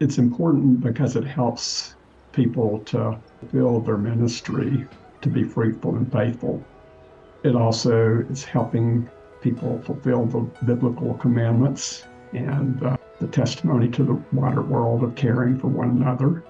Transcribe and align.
it's 0.00 0.18
important 0.18 0.80
because 0.80 1.16
it 1.16 1.24
helps 1.24 1.94
people 2.32 2.80
to 2.80 3.18
build 3.52 3.86
their 3.86 3.96
ministry 3.96 4.86
to 5.22 5.28
be 5.28 5.42
fruitful 5.42 5.96
and 5.96 6.10
faithful. 6.12 6.62
It 7.42 7.56
also 7.56 8.24
is 8.30 8.44
helping 8.44 9.08
people 9.40 9.80
fulfill 9.82 10.26
the 10.26 10.64
biblical 10.64 11.14
commandments 11.14 12.04
and 12.32 12.82
uh, 12.82 12.96
the 13.20 13.28
testimony 13.28 13.88
to 13.88 14.04
the 14.04 14.20
wider 14.32 14.62
world 14.62 15.02
of 15.02 15.14
caring 15.14 15.58
for 15.58 15.68
one 15.68 15.90
another. 15.90 16.44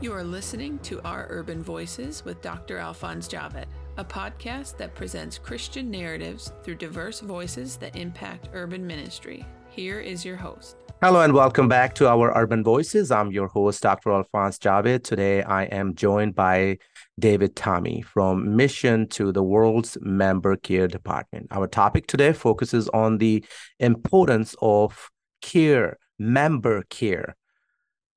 You 0.00 0.14
are 0.14 0.24
listening 0.24 0.78
to 0.80 1.02
Our 1.02 1.26
Urban 1.28 1.62
Voices 1.62 2.24
with 2.24 2.40
Dr. 2.40 2.78
Alphonse 2.78 3.28
Javed, 3.28 3.66
a 3.98 4.04
podcast 4.04 4.78
that 4.78 4.94
presents 4.94 5.36
Christian 5.36 5.90
narratives 5.90 6.52
through 6.62 6.76
diverse 6.76 7.20
voices 7.20 7.76
that 7.76 7.96
impact 7.96 8.48
urban 8.54 8.86
ministry. 8.86 9.44
Here 9.70 10.00
is 10.00 10.24
your 10.24 10.36
host. 10.36 10.76
Hello 11.00 11.20
and 11.20 11.32
welcome 11.32 11.68
back 11.68 11.94
to 11.94 12.08
our 12.08 12.32
Urban 12.36 12.64
Voices. 12.64 13.12
I'm 13.12 13.30
your 13.30 13.46
host, 13.46 13.82
Dr. 13.82 14.10
Alphonse 14.10 14.58
Javed. 14.58 15.04
Today 15.04 15.42
I 15.42 15.64
am 15.66 15.94
joined 15.94 16.34
by 16.34 16.78
David 17.20 17.54
Thomae 17.54 18.02
from 18.02 18.56
Mission 18.56 19.06
to 19.10 19.30
the 19.30 19.44
World's 19.44 19.96
Member 20.00 20.56
Care 20.56 20.88
Department. 20.88 21.46
Our 21.52 21.68
topic 21.68 22.08
today 22.08 22.32
focuses 22.32 22.88
on 22.88 23.18
the 23.18 23.44
importance 23.78 24.56
of 24.60 25.08
care, 25.40 25.98
member 26.18 26.82
care. 26.90 27.36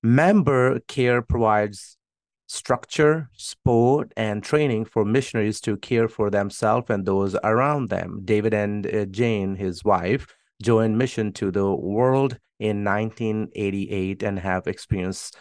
Member 0.01 0.79
care 0.87 1.21
provides 1.21 1.97
structure, 2.47 3.29
support, 3.37 4.11
and 4.17 4.43
training 4.43 4.85
for 4.85 5.05
missionaries 5.05 5.61
to 5.61 5.77
care 5.77 6.07
for 6.07 6.31
themselves 6.31 6.89
and 6.89 7.05
those 7.05 7.35
around 7.43 7.89
them. 7.89 8.21
David 8.25 8.55
and 8.55 8.87
uh, 8.87 9.05
Jan, 9.05 9.55
his 9.55 9.83
wife, 9.83 10.27
joined 10.63 10.97
mission 10.97 11.31
to 11.33 11.51
the 11.51 11.71
world 11.75 12.39
in 12.59 12.83
1988 12.83 14.23
and 14.23 14.39
have 14.39 14.67
experience 14.67 15.31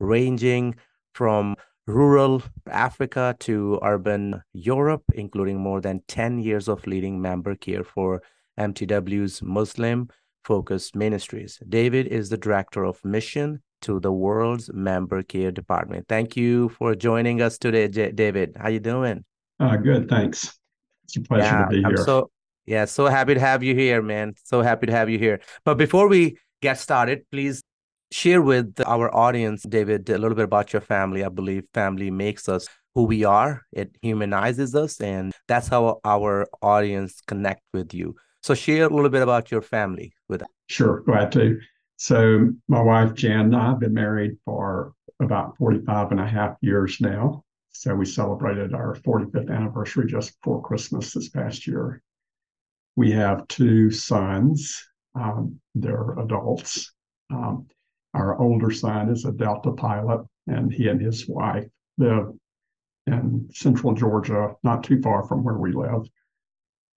ranging 0.00 0.74
from 1.14 1.54
rural 1.86 2.42
Africa 2.68 3.36
to 3.40 3.78
urban 3.82 4.42
Europe, 4.52 5.04
including 5.14 5.58
more 5.58 5.80
than 5.80 6.02
10 6.08 6.38
years 6.38 6.68
of 6.68 6.86
leading 6.86 7.20
member 7.20 7.54
care 7.54 7.84
for 7.84 8.22
MTW's 8.58 9.42
Muslim 9.42 10.08
focused 10.44 10.96
ministries. 10.96 11.60
David 11.68 12.06
is 12.08 12.28
the 12.28 12.36
director 12.36 12.84
of 12.84 13.04
mission 13.04 13.62
to 13.82 14.00
the 14.00 14.12
world's 14.12 14.72
member 14.72 15.22
care 15.22 15.50
department. 15.50 16.06
Thank 16.08 16.36
you 16.36 16.68
for 16.70 16.94
joining 16.94 17.42
us 17.42 17.58
today, 17.58 17.88
J- 17.88 18.12
David. 18.12 18.56
How 18.56 18.64
are 18.64 18.70
you 18.70 18.80
doing? 18.80 19.24
Uh, 19.60 19.76
good, 19.76 20.08
thanks. 20.08 20.58
It's 21.04 21.16
a 21.16 21.20
pleasure 21.20 21.44
yeah, 21.44 21.64
to 21.64 21.68
be 21.68 21.76
here. 21.78 21.86
I'm 21.86 21.96
so 21.96 22.30
yeah, 22.66 22.84
so 22.84 23.06
happy 23.06 23.34
to 23.34 23.40
have 23.40 23.62
you 23.62 23.74
here, 23.74 24.02
man. 24.02 24.34
So 24.44 24.62
happy 24.62 24.86
to 24.86 24.92
have 24.92 25.10
you 25.10 25.18
here. 25.18 25.40
But 25.64 25.76
before 25.78 26.08
we 26.08 26.38
get 26.60 26.78
started, 26.78 27.24
please 27.30 27.62
share 28.10 28.42
with 28.42 28.80
our 28.86 29.14
audience, 29.14 29.62
David, 29.62 30.08
a 30.10 30.18
little 30.18 30.36
bit 30.36 30.44
about 30.44 30.72
your 30.72 30.82
family. 30.82 31.24
I 31.24 31.28
believe 31.28 31.64
family 31.74 32.10
makes 32.10 32.48
us 32.48 32.68
who 32.94 33.04
we 33.04 33.24
are. 33.24 33.62
It 33.72 33.96
humanizes 34.02 34.74
us, 34.74 35.00
and 35.00 35.32
that's 35.48 35.68
how 35.68 36.00
our 36.04 36.46
audience 36.60 37.20
connect 37.26 37.62
with 37.72 37.94
you. 37.94 38.14
So 38.42 38.54
share 38.54 38.84
a 38.84 38.88
little 38.88 39.10
bit 39.10 39.22
about 39.22 39.50
your 39.50 39.62
family 39.62 40.12
with 40.28 40.42
us. 40.42 40.48
Sure, 40.68 41.00
glad 41.00 41.32
to. 41.32 41.58
So 41.96 42.50
my 42.68 42.82
wife 42.82 43.14
Jan 43.14 43.40
and 43.40 43.56
I 43.56 43.68
have 43.68 43.80
been 43.80 43.94
married 43.94 44.36
for 44.44 44.94
about 45.20 45.56
45 45.56 46.10
and 46.10 46.20
a 46.20 46.26
half 46.26 46.56
years 46.60 47.00
now. 47.00 47.44
So 47.70 47.94
we 47.94 48.04
celebrated 48.04 48.74
our 48.74 48.96
45th 48.96 49.50
anniversary 49.50 50.06
just 50.06 50.40
before 50.40 50.62
Christmas 50.62 51.12
this 51.12 51.28
past 51.28 51.66
year. 51.66 52.02
We 52.96 53.10
have 53.12 53.48
two 53.48 53.90
sons. 53.90 54.82
Um, 55.14 55.60
they're 55.74 56.18
adults. 56.18 56.92
Um, 57.30 57.66
our 58.14 58.38
older 58.38 58.70
son 58.70 59.08
is 59.08 59.24
a 59.24 59.32
Delta 59.32 59.72
pilot, 59.72 60.26
and 60.46 60.72
he 60.72 60.88
and 60.88 61.00
his 61.00 61.26
wife 61.28 61.66
live 61.96 62.32
in 63.06 63.48
central 63.52 63.94
Georgia, 63.94 64.54
not 64.62 64.84
too 64.84 65.00
far 65.00 65.24
from 65.24 65.42
where 65.42 65.56
we 65.56 65.72
live. 65.72 66.06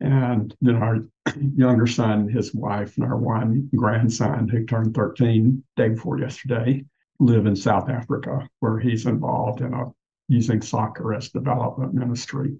And 0.01 0.53
then 0.61 0.75
our 0.75 0.99
younger 1.55 1.87
son, 1.87 2.27
his 2.27 2.53
wife, 2.53 2.97
and 2.97 3.05
our 3.05 3.17
one 3.17 3.69
grandson, 3.75 4.47
who 4.47 4.65
turned 4.65 4.93
13 4.93 5.63
day 5.77 5.89
before 5.89 6.19
yesterday, 6.19 6.85
live 7.19 7.45
in 7.45 7.55
South 7.55 7.89
Africa, 7.89 8.47
where 8.59 8.77
he's 8.77 9.05
involved 9.05 9.61
in 9.61 9.73
a 9.73 9.85
using 10.27 10.61
soccer 10.61 11.13
as 11.13 11.29
development 11.29 11.93
ministry, 11.93 12.57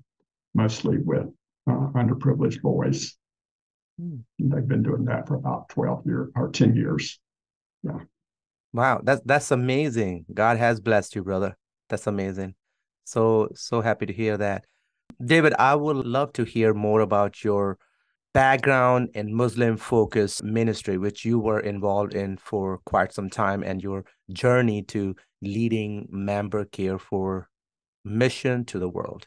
mostly 0.54 0.98
with 0.98 1.28
uh, 1.68 1.90
underprivileged 1.94 2.62
boys. 2.62 3.18
They've 3.98 4.68
been 4.68 4.84
doing 4.84 5.06
that 5.06 5.28
for 5.28 5.36
about 5.36 5.70
12 5.70 6.06
years 6.06 6.30
or 6.36 6.50
10 6.50 6.76
years. 6.76 7.20
Yeah. 7.84 8.00
Wow, 8.74 9.00
that's 9.04 9.22
that's 9.24 9.52
amazing. 9.52 10.26
God 10.34 10.58
has 10.58 10.82
blessed 10.82 11.16
you, 11.16 11.24
brother. 11.24 11.56
That's 11.88 12.08
amazing. 12.08 12.56
So 13.06 13.50
so 13.56 13.80
happy 13.80 14.06
to 14.06 14.14
hear 14.14 14.38
that. 14.38 14.66
David, 15.24 15.54
I 15.58 15.76
would 15.76 15.96
love 15.96 16.34
to 16.34 16.44
hear 16.44 16.74
more 16.74 17.00
about 17.00 17.42
your 17.42 17.78
background 18.34 19.12
in 19.14 19.34
Muslim 19.34 19.78
focused 19.78 20.44
ministry, 20.44 20.98
which 20.98 21.24
you 21.24 21.40
were 21.40 21.62
involved 21.62 22.14
in 22.14 22.36
for 22.36 22.80
quite 22.86 23.14
some 23.14 23.30
time, 23.30 23.64
and 23.64 23.82
your 23.82 24.04
journey 24.34 24.82
to 24.84 25.16
leading 25.42 26.08
member 26.10 26.66
care 26.66 27.00
for 27.00 27.48
mission 28.04 28.66
to 28.66 28.78
the 28.78 28.90
world. 28.90 29.26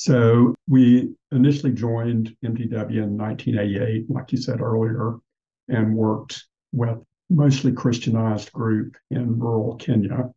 So 0.00 0.54
we 0.68 1.12
initially 1.32 1.72
joined 1.72 2.36
MTW 2.44 3.02
in 3.02 3.18
1988, 3.18 4.08
like 4.08 4.30
you 4.30 4.38
said 4.38 4.60
earlier, 4.60 5.16
and 5.66 5.96
worked 5.96 6.44
with 6.70 7.02
mostly 7.28 7.72
Christianized 7.72 8.52
group 8.52 8.96
in 9.10 9.40
rural 9.40 9.74
Kenya. 9.74 10.32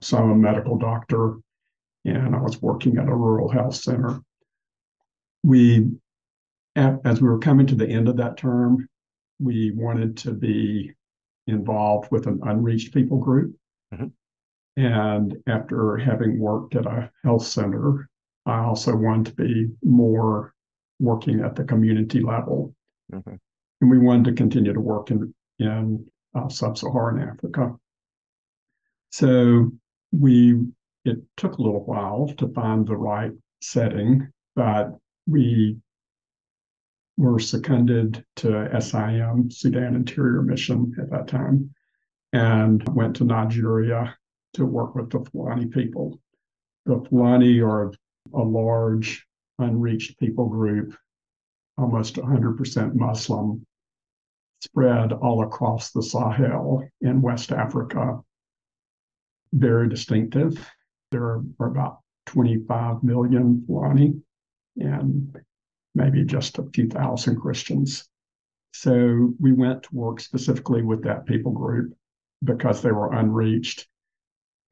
So 0.00 0.18
I'm 0.18 0.30
a 0.32 0.34
medical 0.34 0.76
doctor, 0.76 1.36
and 2.04 2.34
I 2.34 2.40
was 2.40 2.60
working 2.60 2.98
at 2.98 3.06
a 3.06 3.14
rural 3.14 3.48
health 3.48 3.76
center. 3.76 4.18
We, 5.44 5.92
as 6.74 7.20
we 7.20 7.28
were 7.28 7.38
coming 7.38 7.68
to 7.68 7.76
the 7.76 7.86
end 7.86 8.08
of 8.08 8.16
that 8.16 8.36
term, 8.36 8.88
we 9.38 9.70
wanted 9.70 10.16
to 10.16 10.32
be 10.32 10.90
involved 11.46 12.10
with 12.10 12.26
an 12.26 12.40
unreached 12.42 12.92
people 12.92 13.18
group. 13.18 13.54
Mm-hmm. 13.94 14.82
And 14.82 15.36
after 15.46 15.96
having 15.96 16.40
worked 16.40 16.74
at 16.74 16.86
a 16.86 17.12
health 17.22 17.46
center 17.46 18.08
I 18.46 18.58
also 18.58 18.94
want 18.94 19.28
to 19.28 19.34
be 19.34 19.68
more 19.82 20.54
working 21.00 21.40
at 21.40 21.56
the 21.56 21.64
community 21.64 22.20
level. 22.20 22.74
Mm-hmm. 23.12 23.34
And 23.80 23.90
we 23.90 23.98
wanted 23.98 24.24
to 24.26 24.32
continue 24.32 24.72
to 24.72 24.80
work 24.80 25.10
in, 25.10 25.34
in 25.58 26.06
uh, 26.34 26.48
sub 26.48 26.78
Saharan 26.78 27.26
Africa. 27.28 27.74
So 29.10 29.70
we, 30.12 30.60
it 31.04 31.18
took 31.36 31.58
a 31.58 31.62
little 31.62 31.84
while 31.84 32.32
to 32.38 32.48
find 32.48 32.86
the 32.86 32.96
right 32.96 33.32
setting, 33.60 34.28
but 34.56 34.96
we 35.26 35.76
were 37.16 37.38
seconded 37.38 38.24
to 38.36 38.68
SIM, 38.80 39.50
Sudan 39.50 39.94
Interior 39.94 40.42
Mission 40.42 40.94
at 41.00 41.10
that 41.10 41.28
time, 41.28 41.72
and 42.32 42.82
went 42.94 43.16
to 43.16 43.24
Nigeria 43.24 44.16
to 44.54 44.66
work 44.66 44.94
with 44.94 45.10
the 45.10 45.20
Fulani 45.30 45.66
people. 45.66 46.18
The 46.86 47.04
Fulani 47.08 47.60
are 47.60 47.92
a 48.32 48.42
large 48.42 49.26
unreached 49.58 50.18
people 50.18 50.48
group, 50.48 50.96
almost 51.76 52.16
100% 52.16 52.94
Muslim, 52.94 53.66
spread 54.62 55.12
all 55.12 55.44
across 55.44 55.90
the 55.90 56.02
Sahel 56.02 56.82
in 57.02 57.20
West 57.20 57.52
Africa. 57.52 58.20
Very 59.52 59.88
distinctive. 59.88 60.68
There 61.10 61.42
are 61.60 61.66
about 61.66 61.98
25 62.26 63.02
million 63.02 63.62
Fulani 63.66 64.14
and 64.76 65.36
maybe 65.94 66.24
just 66.24 66.58
a 66.58 66.68
few 66.74 66.88
thousand 66.88 67.40
Christians. 67.40 68.08
So 68.72 69.32
we 69.38 69.52
went 69.52 69.84
to 69.84 69.94
work 69.94 70.18
specifically 70.18 70.82
with 70.82 71.04
that 71.04 71.26
people 71.26 71.52
group 71.52 71.92
because 72.42 72.82
they 72.82 72.90
were 72.90 73.12
unreached. 73.12 73.86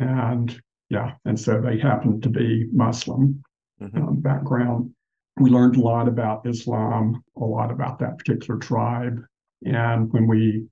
And 0.01 0.61
yeah, 0.89 1.13
and 1.25 1.39
so 1.39 1.61
they 1.61 1.79
happened 1.79 2.25
to 2.25 2.29
be 2.29 2.67
Muslim 2.73 3.43
mm-hmm. 3.81 4.03
um, 4.03 4.21
background. 4.21 4.91
We 5.39 5.51
learned 5.51 5.77
a 5.77 5.81
lot 5.81 6.09
about 6.09 6.47
Islam, 6.47 7.23
a 7.37 7.45
lot 7.45 7.71
about 7.71 7.99
that 8.01 8.19
particular 8.19 8.59
tribe, 8.59 9.25
and 9.65 10.13
when 10.13 10.27
we 10.27 10.67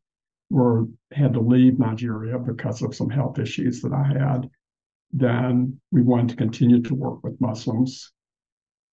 were 0.51 0.87
had 1.13 1.33
to 1.35 1.41
leave 1.41 1.79
Nigeria 1.79 2.39
because 2.39 2.83
of 2.83 2.95
some 2.95 3.09
health 3.09 3.39
issues 3.39 3.81
that 3.83 3.93
I 3.93 4.05
had, 4.05 4.51
then 5.13 5.81
we 5.91 6.03
wanted 6.03 6.31
to 6.31 6.37
continue 6.37 6.83
to 6.83 6.95
work 6.95 7.23
with 7.23 7.41
Muslims. 7.41 8.13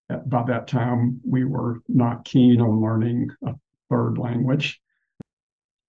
By 0.08 0.44
that 0.44 0.68
time, 0.68 1.20
we 1.24 1.44
were 1.44 1.80
not 1.86 2.24
keen 2.24 2.60
on 2.60 2.80
learning 2.80 3.30
a 3.44 3.54
third 3.90 4.16
language. 4.16 4.80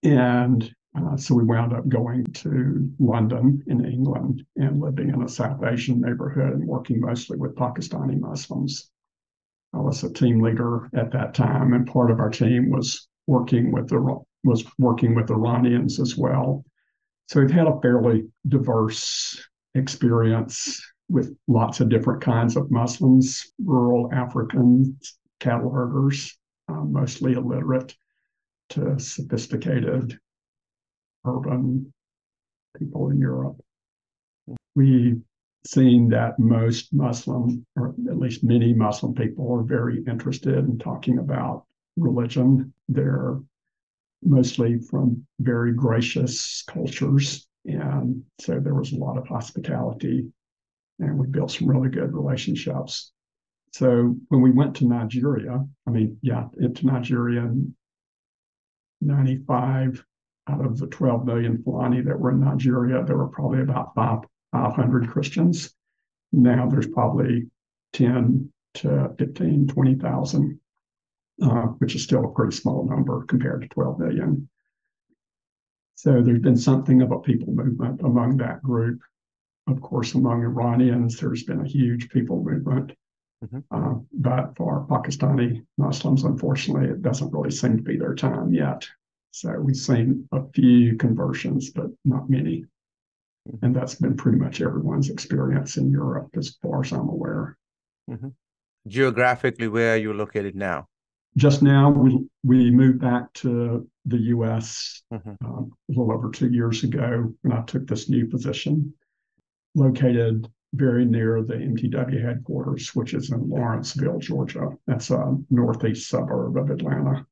And 0.02 0.72
uh, 0.96 1.16
so 1.16 1.34
we 1.34 1.44
wound 1.44 1.72
up 1.72 1.88
going 1.88 2.24
to 2.24 2.90
London 2.98 3.62
in 3.68 3.84
England 3.84 4.44
and 4.56 4.80
living 4.80 5.10
in 5.10 5.22
a 5.22 5.28
South 5.28 5.62
Asian 5.62 6.00
neighborhood 6.00 6.52
and 6.52 6.66
working 6.66 7.00
mostly 7.00 7.36
with 7.36 7.54
Pakistani 7.54 8.18
Muslims. 8.18 8.90
I 9.72 9.78
was 9.78 10.02
a 10.02 10.12
team 10.12 10.40
leader 10.40 10.90
at 10.94 11.12
that 11.12 11.34
time, 11.34 11.74
and 11.74 11.86
part 11.86 12.10
of 12.10 12.18
our 12.18 12.30
team 12.30 12.70
was 12.70 13.08
working 13.28 13.70
with 13.70 13.88
the 13.88 14.20
was 14.42 14.64
working 14.78 15.14
with 15.14 15.30
Iranians 15.30 16.00
as 16.00 16.16
well. 16.16 16.64
So 17.28 17.40
we've 17.40 17.50
had 17.50 17.68
a 17.68 17.80
fairly 17.80 18.26
diverse 18.48 19.40
experience 19.74 20.82
with 21.08 21.36
lots 21.46 21.80
of 21.80 21.88
different 21.88 22.22
kinds 22.22 22.56
of 22.56 22.70
Muslims, 22.70 23.52
rural 23.62 24.10
Africans, 24.12 25.18
cattle 25.38 25.70
herders, 25.70 26.36
um, 26.68 26.92
mostly 26.92 27.34
illiterate 27.34 27.94
to 28.70 28.98
sophisticated 28.98 30.18
urban 31.24 31.92
people 32.78 33.10
in 33.10 33.18
Europe. 33.18 33.60
We've 34.74 35.20
seen 35.66 36.08
that 36.10 36.38
most 36.38 36.92
Muslim, 36.92 37.66
or 37.76 37.94
at 38.08 38.18
least 38.18 38.44
many 38.44 38.72
Muslim 38.72 39.14
people, 39.14 39.52
are 39.52 39.62
very 39.62 40.02
interested 40.06 40.56
in 40.56 40.78
talking 40.78 41.18
about 41.18 41.64
religion. 41.96 42.72
They're 42.88 43.38
mostly 44.22 44.78
from 44.78 45.26
very 45.38 45.72
gracious 45.72 46.62
cultures. 46.66 47.46
And 47.66 48.22
so 48.38 48.58
there 48.58 48.74
was 48.74 48.92
a 48.92 48.98
lot 48.98 49.18
of 49.18 49.26
hospitality, 49.26 50.26
and 50.98 51.18
we 51.18 51.26
built 51.26 51.50
some 51.50 51.68
really 51.68 51.90
good 51.90 52.14
relationships. 52.14 53.12
So 53.72 54.16
when 54.28 54.40
we 54.40 54.50
went 54.50 54.76
to 54.76 54.86
Nigeria, 54.86 55.64
I 55.86 55.90
mean, 55.90 56.18
yeah, 56.22 56.48
into 56.58 56.86
Nigeria 56.86 57.42
in 57.42 57.74
95 59.00 60.04
out 60.50 60.64
of 60.64 60.78
the 60.78 60.86
12 60.86 61.24
million 61.24 61.62
Fulani 61.62 62.00
that 62.02 62.18
were 62.18 62.30
in 62.30 62.40
Nigeria, 62.40 63.04
there 63.04 63.16
were 63.16 63.28
probably 63.28 63.62
about 63.62 63.94
five, 63.94 64.20
500 64.52 65.08
Christians. 65.08 65.74
Now 66.32 66.68
there's 66.68 66.88
probably 66.88 67.50
10 67.92 68.52
to 68.74 69.14
15, 69.18 69.68
20,000 69.68 70.60
uh, 71.42 71.66
which 71.78 71.94
is 71.94 72.02
still 72.02 72.24
a 72.24 72.34
pretty 72.34 72.54
small 72.54 72.84
number 72.84 73.24
compared 73.24 73.62
to 73.62 73.68
12 73.68 73.98
million. 73.98 74.48
So 75.94 76.22
there's 76.22 76.40
been 76.40 76.56
something 76.56 77.02
of 77.02 77.12
a 77.12 77.18
people 77.18 77.52
movement 77.52 78.02
among 78.02 78.38
that 78.38 78.62
group. 78.62 79.00
Of 79.66 79.80
course, 79.80 80.14
among 80.14 80.42
Iranians, 80.42 81.18
there's 81.18 81.44
been 81.44 81.60
a 81.60 81.68
huge 81.68 82.08
people 82.10 82.42
movement. 82.42 82.92
Mm-hmm. 83.44 83.58
Uh, 83.70 84.00
but 84.12 84.56
for 84.56 84.86
Pakistani 84.86 85.64
Muslims, 85.78 86.24
unfortunately, 86.24 86.88
it 86.88 87.02
doesn't 87.02 87.32
really 87.32 87.50
seem 87.50 87.76
to 87.76 87.82
be 87.82 87.96
their 87.96 88.14
time 88.14 88.52
yet. 88.52 88.86
So 89.32 89.52
we've 89.58 89.76
seen 89.76 90.28
a 90.32 90.42
few 90.54 90.96
conversions, 90.96 91.70
but 91.70 91.86
not 92.04 92.28
many. 92.28 92.64
Mm-hmm. 93.48 93.64
And 93.64 93.76
that's 93.76 93.94
been 93.94 94.16
pretty 94.16 94.38
much 94.38 94.60
everyone's 94.60 95.10
experience 95.10 95.76
in 95.76 95.90
Europe, 95.90 96.30
as 96.36 96.56
far 96.62 96.82
as 96.82 96.92
I'm 96.92 97.08
aware. 97.08 97.56
Mm-hmm. 98.10 98.28
Geographically, 98.88 99.68
where 99.68 99.94
are 99.94 99.98
you 99.98 100.12
located 100.12 100.56
now? 100.56 100.88
just 101.36 101.62
now 101.62 101.90
we 101.90 102.26
we 102.42 102.70
moved 102.70 103.00
back 103.00 103.32
to 103.34 103.88
the 104.06 104.18
U.S. 104.34 105.02
Mm-hmm. 105.12 105.44
Um, 105.44 105.72
a 105.88 105.92
little 105.92 106.12
over 106.12 106.30
two 106.30 106.50
years 106.50 106.82
ago 106.84 107.32
when 107.42 107.56
I 107.56 107.62
took 107.62 107.86
this 107.86 108.08
new 108.08 108.26
position, 108.26 108.92
located 109.74 110.48
very 110.74 111.04
near 111.04 111.42
the 111.42 111.54
MTW 111.54 112.24
headquarters, 112.24 112.94
which 112.94 113.14
is 113.14 113.30
in 113.30 113.48
Lawrenceville, 113.48 114.18
Georgia. 114.18 114.70
That's 114.86 115.10
a 115.10 115.36
northeast 115.50 116.08
suburb 116.08 116.56
of 116.56 116.70
Atlanta. 116.70 117.26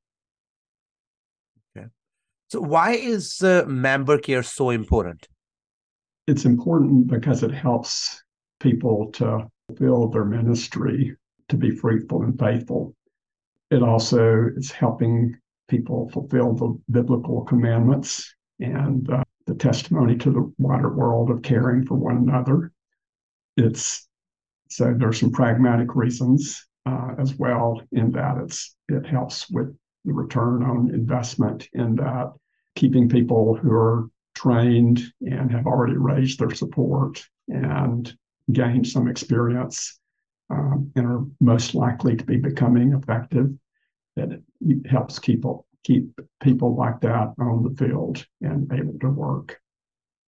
So 2.48 2.60
why 2.60 2.92
is 2.92 3.42
uh, 3.42 3.64
member 3.66 4.18
care 4.18 4.42
so 4.42 4.70
important? 4.70 5.28
It's 6.26 6.44
important 6.44 7.06
because 7.06 7.42
it 7.42 7.52
helps 7.52 8.22
people 8.60 9.10
to 9.12 9.48
fulfill 9.68 10.08
their 10.08 10.24
ministry, 10.24 11.16
to 11.48 11.56
be 11.56 11.70
fruitful 11.70 12.22
and 12.22 12.38
faithful 12.38 12.94
it 13.70 13.82
also 13.82 14.50
is 14.56 14.70
helping 14.70 15.36
people 15.68 16.08
fulfill 16.10 16.54
the 16.54 16.78
biblical 16.90 17.42
commandments 17.44 18.34
and 18.60 19.10
uh, 19.10 19.22
the 19.46 19.54
testimony 19.54 20.16
to 20.16 20.30
the 20.30 20.52
wider 20.58 20.88
world 20.88 21.30
of 21.30 21.42
caring 21.42 21.84
for 21.84 21.94
one 21.94 22.16
another. 22.16 22.72
It's 23.56 24.08
so 24.70 24.94
there's 24.96 25.20
some 25.20 25.32
pragmatic 25.32 25.94
reasons 25.94 26.66
uh, 26.86 27.14
as 27.18 27.34
well 27.34 27.82
in 27.92 28.10
that 28.12 28.38
it's 28.38 28.76
it 28.88 29.06
helps 29.06 29.50
with 29.50 29.74
the 30.08 30.14
return 30.14 30.62
on 30.62 30.92
investment 30.92 31.68
in 31.74 31.94
that 31.96 32.32
keeping 32.74 33.08
people 33.08 33.54
who 33.54 33.70
are 33.70 34.08
trained 34.34 35.00
and 35.20 35.50
have 35.52 35.66
already 35.66 35.96
raised 35.96 36.38
their 36.38 36.54
support 36.54 37.24
and 37.48 38.16
gained 38.52 38.86
some 38.86 39.06
experience 39.06 40.00
um, 40.50 40.90
and 40.96 41.06
are 41.06 41.24
most 41.40 41.74
likely 41.74 42.16
to 42.16 42.24
be 42.24 42.38
becoming 42.38 42.92
effective. 42.92 43.50
That 44.16 44.42
it 44.60 44.90
helps 44.90 45.18
keep 45.18 45.44
keep 45.84 46.18
people 46.42 46.74
like 46.74 47.00
that 47.02 47.34
on 47.38 47.62
the 47.62 47.76
field 47.76 48.24
and 48.40 48.72
able 48.72 48.98
to 49.00 49.10
work, 49.10 49.60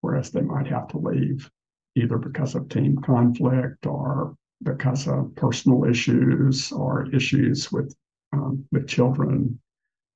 whereas 0.02 0.30
they 0.30 0.42
might 0.42 0.66
have 0.68 0.88
to 0.88 0.98
leave 0.98 1.50
either 1.96 2.18
because 2.18 2.54
of 2.54 2.68
team 2.68 2.98
conflict 2.98 3.86
or 3.86 4.36
because 4.62 5.08
of 5.08 5.34
personal 5.34 5.84
issues 5.84 6.70
or 6.70 7.10
issues 7.14 7.72
with 7.72 7.94
um, 8.32 8.64
with 8.70 8.86
children 8.86 9.58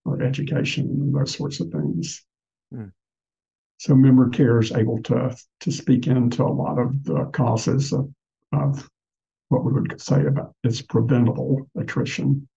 or 0.04 0.22
education 0.22 0.84
and 0.84 1.14
those 1.14 1.34
sorts 1.34 1.60
of 1.60 1.70
things. 1.70 2.24
Mm. 2.72 2.92
So 3.78 3.94
member 3.94 4.28
care 4.28 4.60
is 4.60 4.72
able 4.72 5.02
to 5.04 5.36
to 5.60 5.72
speak 5.72 6.06
into 6.06 6.42
a 6.42 6.48
lot 6.48 6.78
of 6.78 7.04
the 7.04 7.24
causes 7.32 7.92
of, 7.92 8.08
of 8.52 8.88
what 9.48 9.64
we 9.64 9.72
would 9.72 10.00
say 10.00 10.24
about 10.24 10.54
is 10.62 10.82
preventable 10.82 11.68
attrition. 11.76 12.48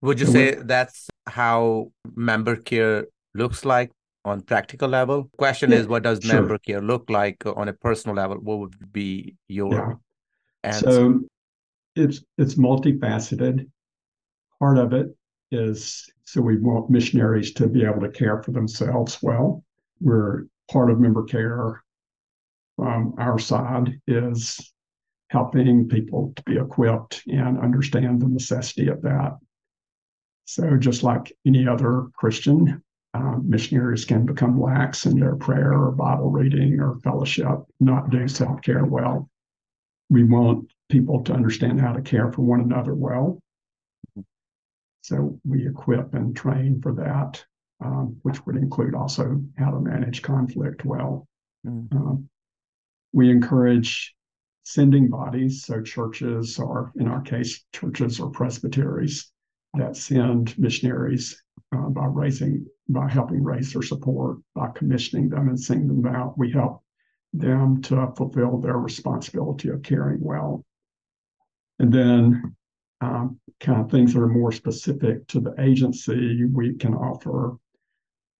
Would 0.00 0.20
you 0.20 0.26
say 0.26 0.54
that's 0.54 1.08
how 1.26 1.92
member 2.16 2.56
care 2.56 3.06
looks 3.34 3.64
like 3.64 3.90
on 4.24 4.40
practical 4.40 4.88
level? 4.88 5.30
Question 5.36 5.70
yeah, 5.70 5.78
is, 5.78 5.86
what 5.86 6.02
does 6.02 6.20
sure. 6.22 6.34
member 6.34 6.58
care 6.58 6.80
look 6.80 7.08
like 7.08 7.44
on 7.46 7.68
a 7.68 7.72
personal 7.72 8.16
level? 8.16 8.38
What 8.38 8.58
would 8.58 8.92
be 8.92 9.36
your 9.48 9.72
yeah. 9.72 9.94
answer? 10.64 10.90
So 10.90 11.20
it's 11.94 12.24
it's 12.38 12.54
multifaceted. 12.54 13.68
Part 14.58 14.78
of 14.78 14.92
it 14.92 15.14
is 15.52 16.10
so 16.24 16.40
we 16.40 16.58
want 16.58 16.90
missionaries 16.90 17.52
to 17.54 17.68
be 17.68 17.84
able 17.84 18.00
to 18.00 18.08
care 18.08 18.42
for 18.42 18.52
themselves 18.52 19.18
well. 19.22 19.62
We're 20.00 20.46
part 20.70 20.90
of 20.90 20.98
member 20.98 21.24
care 21.24 21.82
from 22.76 23.14
our 23.18 23.38
side 23.38 24.00
is 24.06 24.72
helping 25.28 25.88
people 25.88 26.32
to 26.36 26.42
be 26.44 26.56
equipped 26.56 27.22
and 27.26 27.58
understand 27.58 28.20
the 28.20 28.28
necessity 28.28 28.88
of 28.88 29.02
that. 29.02 29.38
So, 30.44 30.76
just 30.76 31.02
like 31.02 31.32
any 31.46 31.68
other 31.68 32.08
Christian, 32.14 32.82
uh, 33.14 33.36
missionaries 33.42 34.04
can 34.04 34.26
become 34.26 34.60
lax 34.60 35.06
in 35.06 35.18
their 35.18 35.36
prayer 35.36 35.72
or 35.72 35.92
Bible 35.92 36.30
reading 36.30 36.80
or 36.80 36.98
fellowship, 37.00 37.60
not 37.78 38.10
do 38.10 38.26
self 38.26 38.60
care 38.62 38.84
well. 38.84 39.28
We 40.10 40.24
want 40.24 40.72
people 40.90 41.22
to 41.24 41.32
understand 41.32 41.80
how 41.80 41.92
to 41.92 42.02
care 42.02 42.32
for 42.32 42.42
one 42.42 42.60
another 42.60 42.94
well. 42.94 43.38
So, 45.02 45.38
we 45.44 45.68
equip 45.68 46.14
and 46.14 46.34
train 46.34 46.80
for 46.80 46.94
that, 46.94 47.44
um, 47.84 48.16
which 48.22 48.44
would 48.46 48.56
include 48.56 48.94
also 48.94 49.42
how 49.58 49.70
to 49.70 49.80
manage 49.80 50.22
conflict 50.22 50.84
well. 50.84 51.28
Mm-hmm. 51.66 51.96
Um, 51.96 52.28
we 53.12 53.30
encourage 53.30 54.14
sending 54.64 55.10
bodies, 55.10 55.64
so 55.64 55.82
churches, 55.82 56.58
or 56.58 56.92
in 56.96 57.08
our 57.08 57.20
case, 57.20 57.64
churches 57.72 58.20
or 58.20 58.30
presbyteries, 58.30 59.30
that 59.74 59.96
send 59.96 60.56
missionaries 60.58 61.42
uh, 61.74 61.88
by 61.88 62.06
raising, 62.06 62.66
by 62.88 63.08
helping 63.08 63.42
raise 63.42 63.72
their 63.72 63.82
support, 63.82 64.38
by 64.54 64.68
commissioning 64.74 65.28
them 65.28 65.48
and 65.48 65.58
sending 65.58 65.88
them 65.88 66.14
out. 66.14 66.38
We 66.38 66.50
help 66.50 66.82
them 67.32 67.82
to 67.82 68.12
fulfill 68.16 68.58
their 68.58 68.78
responsibility 68.78 69.68
of 69.70 69.82
caring 69.82 70.20
well. 70.22 70.64
And 71.78 71.92
then, 71.92 72.54
um, 73.02 73.38
kind 73.60 73.80
of 73.80 73.90
things 73.90 74.14
that 74.14 74.20
are 74.20 74.28
more 74.28 74.52
specific 74.52 75.26
to 75.28 75.40
the 75.40 75.54
agency, 75.58 76.44
we 76.44 76.74
can 76.74 76.94
offer 76.94 77.56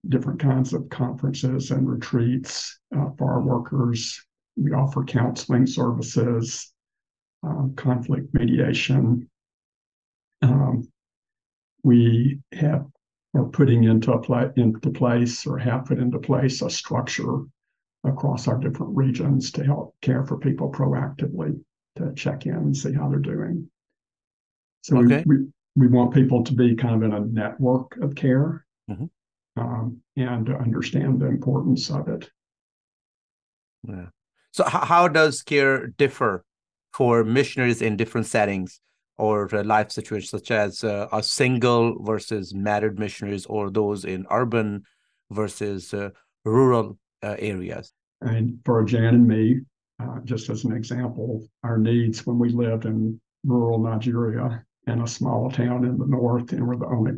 different 0.09 0.40
kinds 0.40 0.73
of 0.73 0.88
conferences 0.88 1.71
and 1.71 1.88
retreats 1.88 2.78
uh, 2.97 3.11
for 3.19 3.33
our 3.33 3.40
workers. 3.40 4.25
We 4.57 4.73
offer 4.73 5.04
counseling 5.04 5.66
services, 5.66 6.73
um, 7.42 7.75
conflict 7.76 8.33
mediation, 8.35 9.28
um, 10.42 10.88
we 11.83 12.40
have 12.52 12.87
are 13.35 13.45
putting 13.47 13.85
into 13.85 14.12
a 14.12 14.52
into 14.57 14.90
place 14.90 15.47
or 15.47 15.57
have 15.57 15.87
put 15.87 15.99
into 15.99 16.19
place 16.19 16.61
a 16.61 16.69
structure 16.69 17.38
across 18.04 18.47
our 18.47 18.59
different 18.59 18.95
regions 18.95 19.50
to 19.52 19.64
help 19.64 19.95
care 20.02 20.23
for 20.26 20.37
people 20.37 20.71
proactively 20.71 21.59
to 21.97 22.12
check 22.14 22.45
in 22.45 22.54
and 22.54 22.76
see 22.76 22.92
how 22.92 23.09
they're 23.09 23.19
doing. 23.19 23.71
So 24.82 24.98
okay. 24.98 25.24
we, 25.26 25.36
we, 25.36 25.46
we 25.76 25.88
want 25.88 26.14
people 26.14 26.44
to 26.44 26.54
be 26.54 26.74
kind 26.74 26.94
of 26.94 27.02
in 27.02 27.12
a 27.12 27.20
network 27.20 27.96
of 28.02 28.14
care 28.14 28.64
mm-hmm. 28.90 29.06
um, 29.60 29.98
and 30.16 30.46
to 30.46 30.56
understand 30.56 31.20
the 31.20 31.26
importance 31.26 31.90
of 31.90 32.08
it. 32.08 32.30
Yeah. 33.88 34.06
So 34.52 34.64
how 34.64 35.08
does 35.08 35.42
care 35.42 35.86
differ 35.86 36.44
for 36.92 37.24
missionaries 37.24 37.80
in 37.80 37.96
different 37.96 38.26
settings? 38.26 38.80
or 39.18 39.46
life 39.48 39.92
situations, 39.92 40.30
such 40.30 40.50
as 40.50 40.82
uh, 40.82 41.06
a 41.12 41.22
single 41.22 42.02
versus 42.02 42.54
married 42.54 42.98
missionaries, 42.98 43.46
or 43.46 43.70
those 43.70 44.04
in 44.04 44.26
urban 44.30 44.82
versus 45.30 45.94
uh, 45.94 46.10
rural 46.44 46.98
uh, 47.22 47.36
areas? 47.38 47.92
And 48.20 48.58
for 48.64 48.82
Jan 48.84 49.14
and 49.14 49.28
me, 49.28 49.60
uh, 50.00 50.18
just 50.24 50.48
as 50.50 50.64
an 50.64 50.72
example, 50.72 51.46
our 51.62 51.78
needs 51.78 52.26
when 52.26 52.38
we 52.38 52.48
lived 52.48 52.84
in 52.84 53.20
rural 53.44 53.78
Nigeria 53.78 54.64
in 54.86 55.00
a 55.00 55.06
small 55.06 55.50
town 55.50 55.84
in 55.84 55.98
the 55.98 56.06
north, 56.06 56.52
and 56.52 56.66
we're 56.66 56.76
the 56.76 56.86
only 56.86 57.12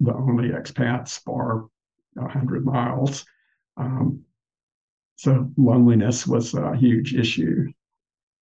the 0.00 0.14
only 0.14 0.50
expats 0.50 1.20
for 1.20 1.68
hundred 2.18 2.64
miles. 2.64 3.24
Um, 3.76 4.22
so 5.16 5.50
loneliness 5.56 6.26
was 6.26 6.54
a 6.54 6.76
huge 6.76 7.14
issue. 7.14 7.72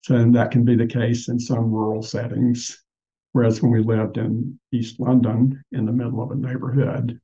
So 0.02 0.16
and 0.16 0.34
that 0.34 0.50
can 0.50 0.64
be 0.64 0.76
the 0.76 0.86
case 0.86 1.28
in 1.28 1.38
some 1.38 1.70
rural 1.70 2.02
settings. 2.02 2.82
Whereas 3.32 3.62
when 3.62 3.70
we 3.70 3.82
lived 3.82 4.16
in 4.16 4.58
East 4.72 4.98
London 4.98 5.62
in 5.72 5.84
the 5.86 5.92
middle 5.92 6.22
of 6.22 6.30
a 6.30 6.34
neighborhood, 6.34 7.20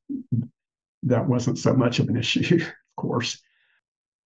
that 1.05 1.27
wasn't 1.27 1.59
so 1.59 1.75
much 1.75 1.99
of 1.99 2.09
an 2.09 2.17
issue, 2.17 2.57
of 2.61 2.97
course. 2.97 3.41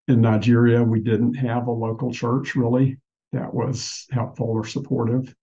In 0.09 0.21
Nigeria, 0.21 0.83
we 0.83 1.01
didn't 1.01 1.35
have 1.35 1.69
a 1.69 1.73
local 1.73 2.13
church 2.13 2.57
really 2.57 2.99
that 3.33 3.55
was 3.55 4.07
helpful 4.11 4.49
or 4.49 4.65
supportive 4.65 5.35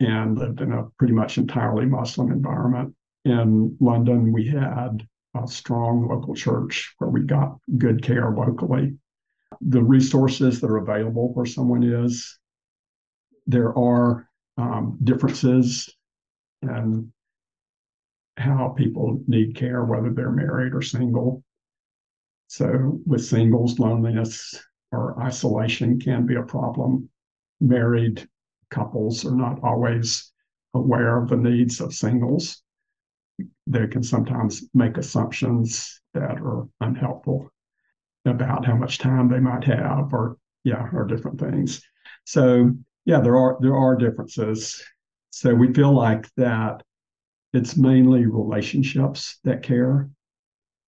and 0.00 0.38
lived 0.38 0.60
in 0.60 0.72
a 0.72 0.88
pretty 0.98 1.12
much 1.12 1.38
entirely 1.38 1.86
Muslim 1.86 2.32
environment. 2.32 2.94
In 3.24 3.76
London, 3.80 4.32
we 4.32 4.48
had 4.48 5.06
a 5.36 5.46
strong 5.46 6.08
local 6.08 6.34
church 6.34 6.94
where 6.98 7.10
we 7.10 7.20
got 7.20 7.58
good 7.78 8.02
care 8.02 8.30
locally. 8.30 8.96
The 9.60 9.82
resources 9.82 10.60
that 10.60 10.70
are 10.70 10.78
available 10.78 11.34
where 11.34 11.46
someone 11.46 11.82
is, 11.82 12.38
there 13.46 13.76
are 13.78 14.28
um, 14.56 14.98
differences 15.04 15.88
in 16.62 17.12
how 18.36 18.68
people 18.68 19.22
need 19.26 19.54
care, 19.54 19.84
whether 19.84 20.10
they're 20.10 20.30
married 20.30 20.72
or 20.72 20.82
single. 20.82 21.44
So, 22.46 23.00
with 23.06 23.24
singles, 23.24 23.78
loneliness 23.78 24.60
or 24.92 25.20
isolation 25.22 26.00
can 26.00 26.26
be 26.26 26.36
a 26.36 26.42
problem. 26.42 27.08
Married 27.60 28.26
couples 28.70 29.24
are 29.24 29.34
not 29.34 29.62
always 29.62 30.32
aware 30.74 31.20
of 31.20 31.28
the 31.28 31.36
needs 31.36 31.80
of 31.80 31.94
singles. 31.94 32.62
They 33.66 33.86
can 33.86 34.02
sometimes 34.02 34.64
make 34.74 34.96
assumptions 34.96 36.00
that 36.14 36.40
are 36.40 36.68
unhelpful 36.80 37.50
about 38.26 38.66
how 38.66 38.76
much 38.76 38.98
time 38.98 39.28
they 39.28 39.40
might 39.40 39.64
have, 39.64 40.12
or 40.12 40.36
yeah, 40.64 40.88
or 40.92 41.04
different 41.04 41.40
things. 41.40 41.80
So 42.24 42.72
yeah, 43.04 43.20
there 43.20 43.36
are 43.36 43.56
there 43.60 43.76
are 43.76 43.96
differences. 43.96 44.82
So 45.30 45.54
we 45.54 45.72
feel 45.72 45.92
like 45.92 46.28
that 46.36 46.82
it's 47.52 47.76
mainly 47.76 48.26
relationships 48.26 49.38
that 49.44 49.62
care. 49.62 50.08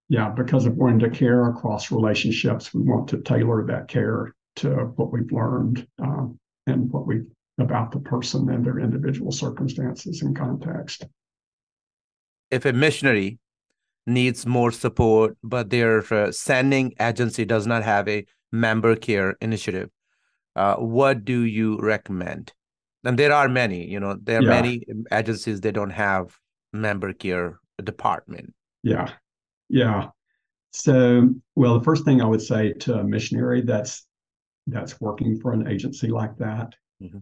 Yeah, 0.09 0.29
because 0.29 0.65
of 0.65 0.75
wanting 0.75 0.99
to 0.99 1.09
care 1.09 1.49
across 1.49 1.91
relationships, 1.91 2.73
we 2.73 2.81
want 2.81 3.07
to 3.09 3.21
tailor 3.21 3.65
that 3.67 3.87
care 3.87 4.35
to 4.57 4.69
what 4.95 5.11
we've 5.11 5.31
learned 5.31 5.87
um, 5.99 6.39
and 6.67 6.91
what 6.91 7.07
we 7.07 7.21
about 7.59 7.91
the 7.91 7.99
person 7.99 8.49
and 8.49 8.65
their 8.65 8.79
individual 8.79 9.31
circumstances 9.31 10.21
and 10.21 10.35
context. 10.35 11.05
If 12.49 12.65
a 12.65 12.73
missionary 12.73 13.39
needs 14.05 14.45
more 14.45 14.71
support, 14.71 15.37
but 15.43 15.69
their 15.69 16.03
uh, 16.13 16.31
sending 16.31 16.93
agency 16.99 17.45
does 17.45 17.67
not 17.67 17.83
have 17.83 18.07
a 18.07 18.25
member 18.51 18.95
care 18.95 19.35
initiative, 19.41 19.89
uh, 20.55 20.75
what 20.75 21.25
do 21.25 21.41
you 21.41 21.79
recommend? 21.79 22.53
And 23.03 23.17
there 23.17 23.33
are 23.33 23.49
many, 23.49 23.85
you 23.85 23.99
know, 23.99 24.17
there 24.21 24.39
are 24.39 24.43
yeah. 24.43 24.49
many 24.49 24.83
agencies 25.11 25.61
that 25.61 25.73
don't 25.73 25.89
have 25.89 26.37
member 26.71 27.13
care 27.13 27.59
department. 27.83 28.53
Yeah, 28.83 29.11
yeah. 29.69 30.09
So, 30.71 31.29
well, 31.55 31.77
the 31.77 31.83
first 31.83 32.05
thing 32.05 32.21
I 32.21 32.25
would 32.25 32.41
say 32.41 32.73
to 32.73 32.99
a 32.99 33.03
missionary 33.03 33.61
that's 33.61 34.05
that's 34.67 34.99
working 35.01 35.39
for 35.39 35.53
an 35.53 35.67
agency 35.67 36.07
like 36.07 36.37
that, 36.37 36.73
mm-hmm. 37.01 37.19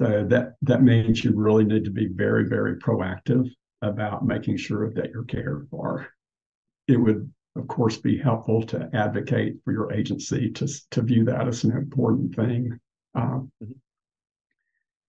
So 0.00 0.24
that 0.28 0.54
that 0.62 0.82
means 0.82 1.22
you 1.22 1.32
really 1.34 1.64
need 1.64 1.84
to 1.84 1.90
be 1.90 2.06
very, 2.06 2.48
very 2.48 2.76
proactive 2.76 3.50
about 3.82 4.24
making 4.24 4.56
sure 4.56 4.90
that 4.94 5.10
you're 5.10 5.24
cared 5.24 5.68
for. 5.70 6.08
It 6.88 6.96
would, 6.96 7.30
of 7.56 7.68
course, 7.68 7.98
be 7.98 8.16
helpful 8.16 8.62
to 8.64 8.88
advocate 8.94 9.56
for 9.62 9.72
your 9.72 9.92
agency 9.92 10.50
to 10.52 10.66
to 10.92 11.02
view 11.02 11.24
that 11.26 11.46
as 11.46 11.64
an 11.64 11.72
important 11.72 12.34
thing. 12.34 12.80
Um, 13.14 13.52
mm-hmm. 13.62 13.72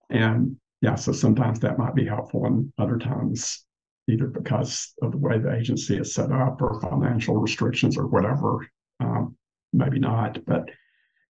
And 0.09 0.57
yeah, 0.81 0.95
so 0.95 1.13
sometimes 1.13 1.61
that 1.61 1.77
might 1.77 1.95
be 1.95 2.05
helpful, 2.05 2.45
and 2.45 2.73
other 2.77 2.97
times 2.97 3.65
either 4.09 4.27
because 4.27 4.93
of 5.01 5.11
the 5.11 5.17
way 5.17 5.37
the 5.37 5.55
agency 5.55 5.95
is 5.97 6.13
set 6.13 6.33
up 6.33 6.61
or 6.61 6.81
financial 6.81 7.37
restrictions 7.37 7.97
or 7.97 8.07
whatever. 8.07 8.67
Um, 8.99 9.37
maybe 9.71 9.99
not, 9.99 10.43
but 10.45 10.69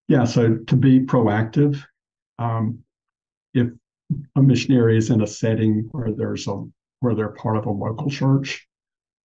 yeah. 0.07 0.23
So 0.23 0.55
to 0.55 0.75
be 0.75 1.01
proactive, 1.01 1.79
um, 2.39 2.79
if 3.53 3.69
a 4.35 4.41
missionary 4.41 4.97
is 4.97 5.09
in 5.09 5.21
a 5.21 5.27
setting 5.27 5.87
where 5.91 6.11
there's 6.11 6.47
a 6.47 6.63
where 6.99 7.15
they're 7.15 7.29
part 7.29 7.57
of 7.57 7.65
a 7.65 7.71
local 7.71 8.09
church, 8.09 8.67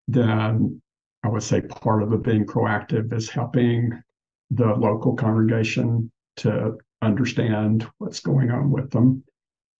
then 0.09 0.80
I 1.23 1.28
would 1.28 1.42
say 1.42 1.61
part 1.61 2.02
of 2.02 2.23
being 2.23 2.47
proactive 2.47 3.12
is 3.12 3.28
helping 3.28 4.02
the 4.50 4.66
local 4.66 5.14
congregation 5.14 6.11
to 6.37 6.78
understand 7.02 7.87
what's 7.99 8.21
going 8.21 8.50
on 8.50 8.71
with 8.71 8.90
them 8.90 9.25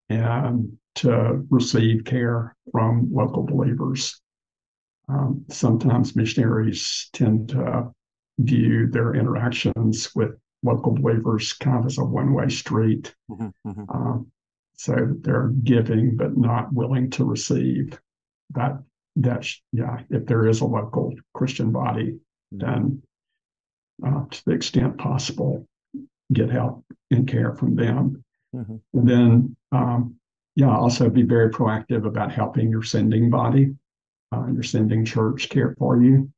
and 0.09 0.77
to 0.97 1.45
receive 1.51 2.05
care 2.05 2.55
from 2.73 3.09
local 3.13 3.45
believers. 3.45 4.21
Um, 5.09 5.45
sometimes 5.49 6.17
missionaries 6.17 7.09
tend 7.13 7.51
to 7.51 7.91
view 8.39 8.89
their 8.89 9.15
interactions 9.15 10.11
with 10.15 10.37
local 10.63 10.93
believers 10.93 11.53
kind 11.55 11.79
of 11.79 11.87
as 11.87 11.99
a 11.99 12.05
one 12.05 12.33
way 12.35 12.49
street. 12.49 13.15
Mm-hmm, 13.31 13.71
mm-hmm. 13.71 13.91
Um, 13.91 14.33
so 14.77 14.95
they're 15.21 15.49
giving 15.65 16.17
but 16.17 16.37
not 16.37 16.73
willing 16.73 17.11
to 17.11 17.25
receive. 17.25 17.99
That 18.55 18.83
that 19.17 19.47
yeah, 19.73 20.01
if 20.11 20.27
there 20.27 20.47
is 20.47 20.61
a 20.61 20.67
local 20.67 21.15
Christian 21.35 21.73
body, 21.73 22.19
mm-hmm. 22.55 22.59
then 22.59 23.03
uh, 24.07 24.25
to 24.31 24.45
the 24.45 24.53
extent 24.53 24.99
possible, 24.99 25.67
get 26.33 26.51
help 26.51 26.85
and 27.11 27.27
care 27.27 27.55
from 27.55 27.75
them. 27.75 28.23
Mm-hmm. 28.55 28.77
And 28.95 29.09
then 29.09 29.57
um, 29.73 30.17
yeah, 30.55 30.75
also 30.75 31.09
be 31.09 31.23
very 31.23 31.51
proactive 31.51 32.07
about 32.07 32.33
helping 32.33 32.71
your 32.71 32.83
sending 32.83 33.31
body, 33.31 33.75
uh, 34.33 34.47
your 34.53 34.63
sending 34.63 35.05
church 35.05 35.49
care 35.49 35.75
for 35.79 36.03
you. 36.03 36.31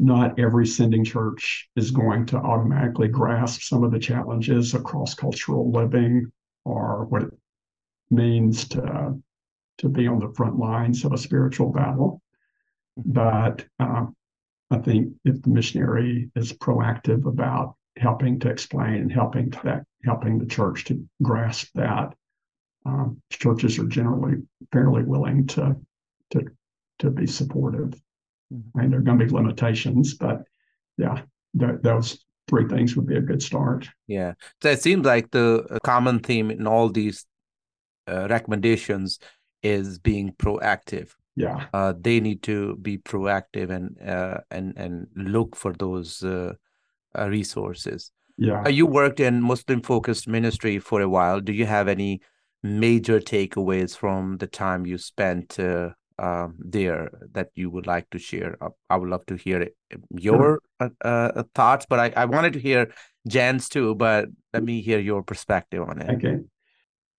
Not 0.00 0.38
every 0.38 0.66
sending 0.66 1.04
church 1.04 1.68
is 1.74 1.90
going 1.90 2.26
to 2.26 2.36
automatically 2.36 3.08
grasp 3.08 3.62
some 3.62 3.82
of 3.82 3.90
the 3.90 3.98
challenges 3.98 4.74
of 4.74 4.84
cross 4.84 5.14
cultural 5.14 5.72
living 5.72 6.30
or 6.64 7.06
what 7.06 7.24
means 8.10 8.68
to, 8.68 9.18
to 9.78 9.88
be 9.88 10.06
on 10.06 10.18
the 10.18 10.32
front 10.34 10.58
lines 10.58 11.04
of 11.04 11.12
a 11.12 11.18
spiritual 11.18 11.72
battle. 11.72 12.22
But 12.96 13.64
uh, 13.78 14.06
I 14.70 14.78
think 14.78 15.14
if 15.24 15.40
the 15.42 15.50
missionary 15.50 16.30
is 16.34 16.52
proactive 16.52 17.26
about 17.26 17.76
helping 17.96 18.38
to 18.40 18.50
explain 18.50 18.94
and 18.94 19.12
helping 19.12 19.50
to 19.50 19.60
that, 19.64 19.84
helping 20.04 20.38
the 20.38 20.46
church 20.46 20.84
to 20.86 21.06
grasp 21.22 21.68
that, 21.74 22.14
um, 22.86 23.20
churches 23.30 23.78
are 23.78 23.86
generally 23.86 24.36
fairly 24.72 25.02
willing 25.02 25.46
to 25.48 25.76
to 26.30 26.44
to 27.00 27.10
be 27.10 27.26
supportive. 27.26 28.00
Mm-hmm. 28.52 28.78
I 28.78 28.80
mean, 28.82 28.90
there 28.90 29.00
are 29.00 29.02
going 29.02 29.18
to 29.18 29.26
be 29.26 29.30
limitations, 29.30 30.14
but 30.14 30.42
yeah, 30.96 31.22
th- 31.58 31.80
those 31.82 32.24
three 32.48 32.66
things 32.66 32.96
would 32.96 33.06
be 33.06 33.16
a 33.16 33.20
good 33.20 33.42
start. 33.42 33.88
Yeah, 34.06 34.34
so 34.62 34.70
it 34.70 34.82
seems 34.82 35.04
like 35.04 35.30
the 35.30 35.78
common 35.84 36.20
theme 36.20 36.50
in 36.50 36.66
all 36.66 36.88
these 36.88 37.24
uh, 37.24 37.37
recommendations 38.28 39.18
is 39.62 39.98
being 39.98 40.32
proactive. 40.32 41.10
Yeah, 41.36 41.66
uh, 41.72 41.94
they 41.98 42.18
need 42.20 42.42
to 42.44 42.76
be 42.76 42.98
proactive 42.98 43.70
and 43.70 43.96
uh, 44.02 44.38
and 44.50 44.76
and 44.76 45.06
look 45.14 45.54
for 45.54 45.72
those 45.72 46.22
uh, 46.24 46.54
uh, 47.16 47.28
resources. 47.28 48.10
Yeah, 48.36 48.62
uh, 48.64 48.68
you 48.68 48.86
worked 48.86 49.20
in 49.20 49.42
Muslim 49.42 49.82
focused 49.82 50.28
ministry 50.28 50.78
for 50.78 51.00
a 51.00 51.08
while. 51.08 51.40
Do 51.40 51.52
you 51.52 51.66
have 51.66 51.88
any 51.88 52.20
major 52.62 53.20
takeaways 53.20 53.96
from 53.96 54.38
the 54.38 54.46
time 54.48 54.84
you 54.86 54.98
spent 54.98 55.60
uh, 55.60 55.90
um, 56.18 56.56
there 56.58 57.10
that 57.32 57.50
you 57.54 57.70
would 57.70 57.86
like 57.86 58.10
to 58.10 58.18
share? 58.18 58.56
Uh, 58.60 58.70
I 58.90 58.96
would 58.96 59.08
love 59.08 59.26
to 59.26 59.36
hear 59.36 59.68
your 60.10 60.60
uh, 60.80 60.88
uh, 61.04 61.42
thoughts, 61.54 61.86
but 61.88 62.00
I, 62.00 62.12
I 62.16 62.24
wanted 62.24 62.52
to 62.54 62.60
hear 62.60 62.92
Jan's 63.28 63.68
too. 63.68 63.94
But 63.94 64.26
let 64.52 64.64
me 64.64 64.80
hear 64.80 64.98
your 64.98 65.22
perspective 65.22 65.82
on 65.82 66.02
it. 66.02 66.10
Okay. 66.16 66.38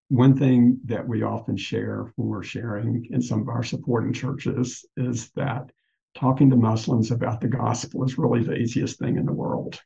One 0.09 0.35
thing 0.35 0.79
that 0.85 1.07
we 1.07 1.21
often 1.21 1.55
share 1.55 2.11
when 2.15 2.27
we're 2.27 2.43
sharing 2.43 3.07
in 3.11 3.21
some 3.21 3.41
of 3.41 3.47
our 3.47 3.63
supporting 3.63 4.11
churches 4.11 4.85
is 4.97 5.29
that 5.35 5.71
talking 6.15 6.49
to 6.49 6.55
Muslims 6.55 7.11
about 7.11 7.41
the 7.41 7.47
gospel 7.47 8.03
is 8.03 8.17
really 8.17 8.43
the 8.43 8.55
easiest 8.55 8.97
thing 8.97 9.17
in 9.17 9.25
the 9.25 9.33
world. 9.33 9.79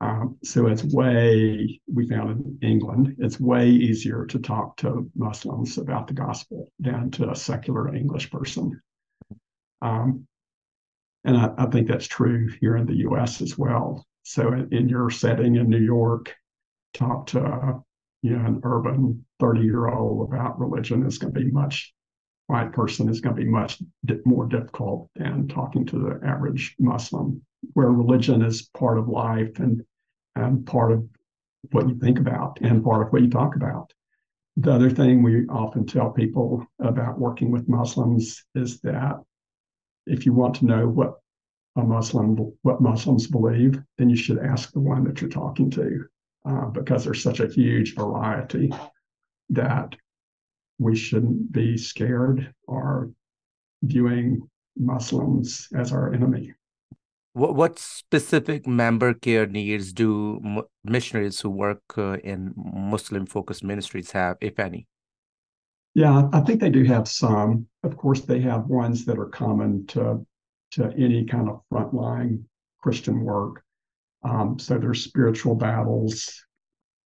Um, 0.00 0.36
so 0.44 0.66
it's 0.66 0.84
way, 0.84 1.80
we 1.92 2.06
found 2.06 2.30
in 2.30 2.58
England, 2.62 3.16
it's 3.18 3.40
way 3.40 3.70
easier 3.70 4.26
to 4.26 4.38
talk 4.38 4.76
to 4.78 5.10
Muslims 5.16 5.78
about 5.78 6.06
the 6.06 6.14
gospel 6.14 6.70
than 6.78 7.10
to 7.12 7.30
a 7.30 7.34
secular 7.34 7.94
English 7.94 8.30
person. 8.30 8.80
Um, 9.82 10.26
and 11.24 11.36
I, 11.36 11.50
I, 11.58 11.66
think 11.66 11.88
that's 11.88 12.06
true 12.06 12.48
here 12.60 12.76
in 12.76 12.86
the 12.86 13.08
US 13.08 13.42
as 13.42 13.58
well. 13.58 14.06
So 14.22 14.52
in, 14.52 14.72
in 14.72 14.88
your 14.88 15.10
setting 15.10 15.56
in 15.56 15.68
New 15.68 15.82
York, 15.82 16.34
talk 16.94 17.26
to 17.28 17.82
you 18.26 18.36
know, 18.36 18.44
an 18.44 18.60
urban 18.64 19.24
30 19.40 19.62
year 19.62 19.88
old 19.88 20.28
about 20.28 20.58
religion 20.58 21.06
is 21.06 21.18
going 21.18 21.32
to 21.32 21.40
be 21.40 21.50
much 21.50 21.94
white 22.46 22.72
person 22.72 23.08
is 23.08 23.20
going 23.20 23.34
to 23.34 23.42
be 23.42 23.48
much 23.48 23.78
di- 24.04 24.20
more 24.24 24.46
difficult 24.46 25.10
than 25.16 25.48
talking 25.48 25.84
to 25.86 25.98
the 25.98 26.26
average 26.26 26.74
Muslim, 26.78 27.42
where 27.72 27.90
religion 27.90 28.42
is 28.42 28.68
part 28.76 28.98
of 28.98 29.08
life 29.08 29.58
and 29.58 29.82
and 30.36 30.66
part 30.66 30.92
of 30.92 31.08
what 31.72 31.88
you 31.88 31.98
think 31.98 32.18
about 32.18 32.58
and 32.60 32.84
part 32.84 33.06
of 33.06 33.12
what 33.12 33.22
you 33.22 33.30
talk 33.30 33.56
about. 33.56 33.92
The 34.58 34.72
other 34.72 34.90
thing 34.90 35.22
we 35.22 35.46
often 35.46 35.86
tell 35.86 36.10
people 36.10 36.64
about 36.78 37.18
working 37.18 37.50
with 37.50 37.68
Muslims 37.68 38.44
is 38.54 38.80
that 38.82 39.22
if 40.06 40.24
you 40.24 40.32
want 40.32 40.54
to 40.56 40.66
know 40.66 40.88
what 40.88 41.14
a 41.76 41.82
Muslim 41.82 42.52
what 42.62 42.80
Muslims 42.80 43.26
believe, 43.26 43.82
then 43.98 44.08
you 44.08 44.16
should 44.16 44.38
ask 44.38 44.72
the 44.72 44.80
one 44.80 45.04
that 45.04 45.20
you're 45.20 45.30
talking 45.30 45.70
to, 45.70 46.04
uh, 46.46 46.66
because 46.66 47.04
there's 47.04 47.22
such 47.22 47.40
a 47.40 47.48
huge 47.48 47.94
variety 47.94 48.72
that 49.50 49.96
we 50.78 50.96
shouldn't 50.96 51.52
be 51.52 51.76
scared 51.76 52.52
or 52.66 53.10
viewing 53.82 54.48
Muslims 54.76 55.68
as 55.74 55.92
our 55.92 56.12
enemy. 56.12 56.52
What, 57.32 57.54
what 57.54 57.78
specific 57.78 58.66
member 58.66 59.12
care 59.14 59.46
needs 59.46 59.92
do 59.92 60.64
missionaries 60.84 61.40
who 61.40 61.50
work 61.50 61.82
uh, 61.98 62.18
in 62.18 62.54
Muslim 62.56 63.26
focused 63.26 63.62
ministries 63.62 64.10
have, 64.12 64.36
if 64.40 64.58
any? 64.58 64.86
Yeah, 65.94 66.28
I 66.32 66.40
think 66.40 66.60
they 66.60 66.70
do 66.70 66.84
have 66.84 67.08
some. 67.08 67.66
Of 67.82 67.96
course, 67.96 68.20
they 68.20 68.40
have 68.40 68.66
ones 68.66 69.04
that 69.06 69.18
are 69.18 69.28
common 69.28 69.86
to 69.88 70.26
to 70.72 70.92
any 70.98 71.24
kind 71.24 71.48
of 71.48 71.62
frontline 71.72 72.42
Christian 72.82 73.20
work. 73.20 73.62
Um, 74.26 74.58
so 74.58 74.76
there's 74.76 75.04
spiritual 75.04 75.54
battles. 75.54 76.42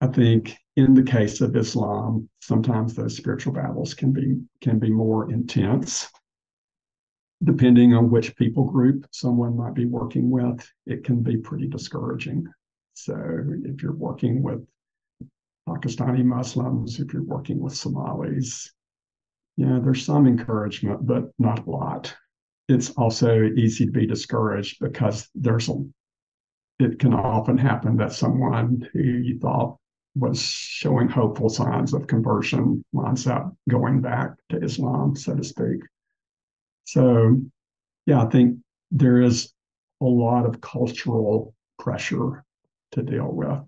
I 0.01 0.07
think 0.07 0.57
in 0.77 0.95
the 0.95 1.03
case 1.03 1.43
of 1.43 1.55
Islam, 1.55 2.29
sometimes 2.41 2.95
those 2.95 3.17
spiritual 3.17 3.53
battles 3.53 3.93
can 3.93 4.13
be 4.13 4.41
can 4.63 4.79
be 4.79 4.91
more 4.91 5.31
intense. 5.31 6.09
Depending 7.43 7.95
on 7.95 8.11
which 8.11 8.37
people 8.37 8.65
group 8.65 9.07
someone 9.13 9.57
might 9.57 9.75
be 9.75 9.85
working 9.85 10.31
with, 10.31 10.67
it 10.87 11.05
can 11.05 11.23
be 11.23 11.37
pretty 11.37 11.69
discouraging. 11.69 12.47
So 12.95 13.15
if 13.65 13.83
you're 13.83 13.95
working 13.95 14.43
with 14.43 14.67
Pakistani 15.69 16.25
Muslims, 16.25 17.01
if 17.01 17.13
you're 17.13 17.23
working 17.23 17.59
with 17.61 17.75
Somalis, 17.75 18.73
yeah, 19.57 19.79
there's 19.83 20.05
some 20.05 20.27
encouragement, 20.27 21.07
but 21.07 21.31
not 21.39 21.67
a 21.67 21.71
lot. 21.71 22.15
It's 22.69 22.91
also 22.91 23.43
easy 23.43 23.85
to 23.87 23.93
be 23.93 24.07
discouraged 24.07 24.79
because 24.81 25.29
there's 25.35 25.69
a 25.69 25.85
it 26.81 26.99
can 26.99 27.15
often 27.15 27.59
happen 27.59 27.97
that 27.99 28.13
someone 28.13 28.89
who 28.93 29.01
you 29.01 29.39
thought 29.39 29.77
was 30.15 30.43
showing 30.43 31.09
hopeful 31.09 31.49
signs 31.49 31.95
of 31.95 32.07
conversion, 32.07 32.85
winds 32.93 33.27
up 33.27 33.55
going 33.69 34.01
back 34.01 34.31
to 34.49 34.63
Islam, 34.63 35.15
so 35.15 35.37
to 35.37 35.45
speak. 35.45 35.81
So, 36.85 37.41
yeah, 38.07 38.23
I 38.23 38.27
think 38.27 38.59
there 38.91 39.21
is 39.21 39.53
a 40.01 40.07
lot 40.07 40.47
of 40.47 40.61
cultural 40.61 41.55
pressure 41.79 42.45
to 42.93 43.03
deal 43.03 43.31
with. 43.31 43.61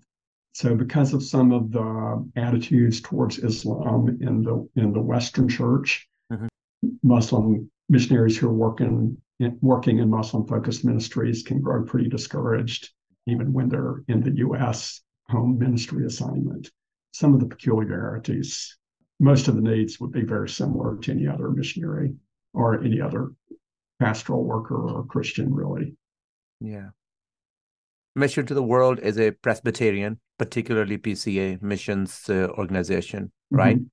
So, 0.53 0.75
because 0.75 1.13
of 1.13 1.23
some 1.23 1.51
of 1.51 1.71
the 1.71 2.29
attitudes 2.35 3.01
towards 3.01 3.39
Islam 3.39 4.17
in 4.21 4.43
the 4.43 4.69
in 4.75 4.91
the 4.91 5.01
Western 5.01 5.47
Church, 5.47 6.07
mm-hmm. 6.31 6.47
Muslim 7.01 7.71
missionaries 7.89 8.37
who 8.37 8.49
are 8.49 8.53
working 8.53 9.17
working 9.61 9.99
in 9.99 10.09
Muslim 10.09 10.45
focused 10.45 10.85
ministries 10.85 11.43
can 11.43 11.59
grow 11.61 11.83
pretty 11.83 12.09
discouraged, 12.09 12.91
even 13.27 13.53
when 13.53 13.69
they're 13.69 14.03
in 14.07 14.21
the 14.21 14.31
U.S 14.37 15.01
home 15.29 15.57
ministry 15.57 16.05
assignment. 16.05 16.69
Some 17.11 17.33
of 17.33 17.39
the 17.39 17.47
peculiarities, 17.47 18.77
most 19.19 19.47
of 19.47 19.55
the 19.55 19.61
needs 19.61 19.99
would 19.99 20.11
be 20.11 20.23
very 20.23 20.49
similar 20.49 20.97
to 20.97 21.11
any 21.11 21.27
other 21.27 21.49
missionary 21.49 22.13
or 22.53 22.81
any 22.83 23.01
other 23.01 23.31
pastoral 23.99 24.43
worker 24.43 24.75
or 24.75 25.05
Christian, 25.05 25.53
really. 25.53 25.95
Yeah. 26.59 26.89
Mission 28.15 28.45
to 28.45 28.53
the 28.53 28.63
World 28.63 28.99
is 28.99 29.19
a 29.19 29.31
Presbyterian, 29.31 30.19
particularly 30.37 30.97
PCA 30.97 31.61
missions 31.61 32.29
uh, 32.29 32.47
organization, 32.57 33.25
mm-hmm. 33.25 33.55
right? 33.55 33.77
Mm-hmm. 33.77 33.87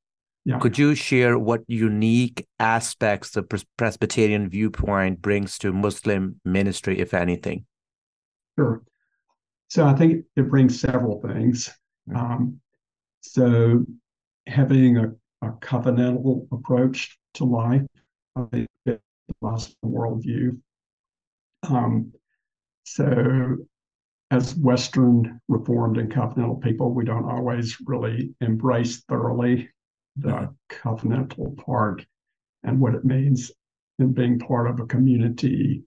Yeah. 0.47 0.59
Could 0.59 0.79
you 0.79 0.95
share 0.95 1.39
what 1.39 1.61
unique 1.69 2.47
aspects 2.59 3.31
the 3.31 3.43
Presbyterian 3.77 4.49
viewpoint 4.49 5.21
brings 5.21 5.59
to 5.59 5.71
Muslim 5.71 6.41
ministry, 6.47 6.99
if 6.99 7.13
anything? 7.13 7.67
Sure. 8.59 8.83
So 9.71 9.87
I 9.87 9.95
think 9.95 10.25
it 10.35 10.51
brings 10.51 10.81
several 10.81 11.21
things. 11.21 11.71
Um, 12.15 12.61
so 13.21 13.87
having 14.49 14.97
a, 14.97 15.13
a, 15.43 15.53
covenantal 15.61 16.49
approach 16.51 17.17
to 17.35 17.45
life, 17.45 17.87
I 18.35 18.45
think 18.53 18.69
the 18.87 19.01
worldview. 19.85 20.59
Um, 21.69 22.13
so 22.83 23.59
as 24.33 24.57
Western 24.57 25.41
Reformed 25.49 25.99
and 25.99 26.11
covenantal 26.11 26.61
people, 26.61 26.93
we 26.93 27.05
don't 27.05 27.31
always 27.31 27.77
really 27.87 28.35
embrace 28.41 29.05
thoroughly 29.09 29.69
the 30.17 30.53
covenantal 30.69 31.57
part 31.59 32.05
and 32.65 32.81
what 32.81 32.97
it 32.97 33.05
means 33.05 33.53
in 34.01 34.13
being 34.13 34.41
part 34.41 34.69
of 34.69 34.81
a 34.81 34.87
community 34.87 35.85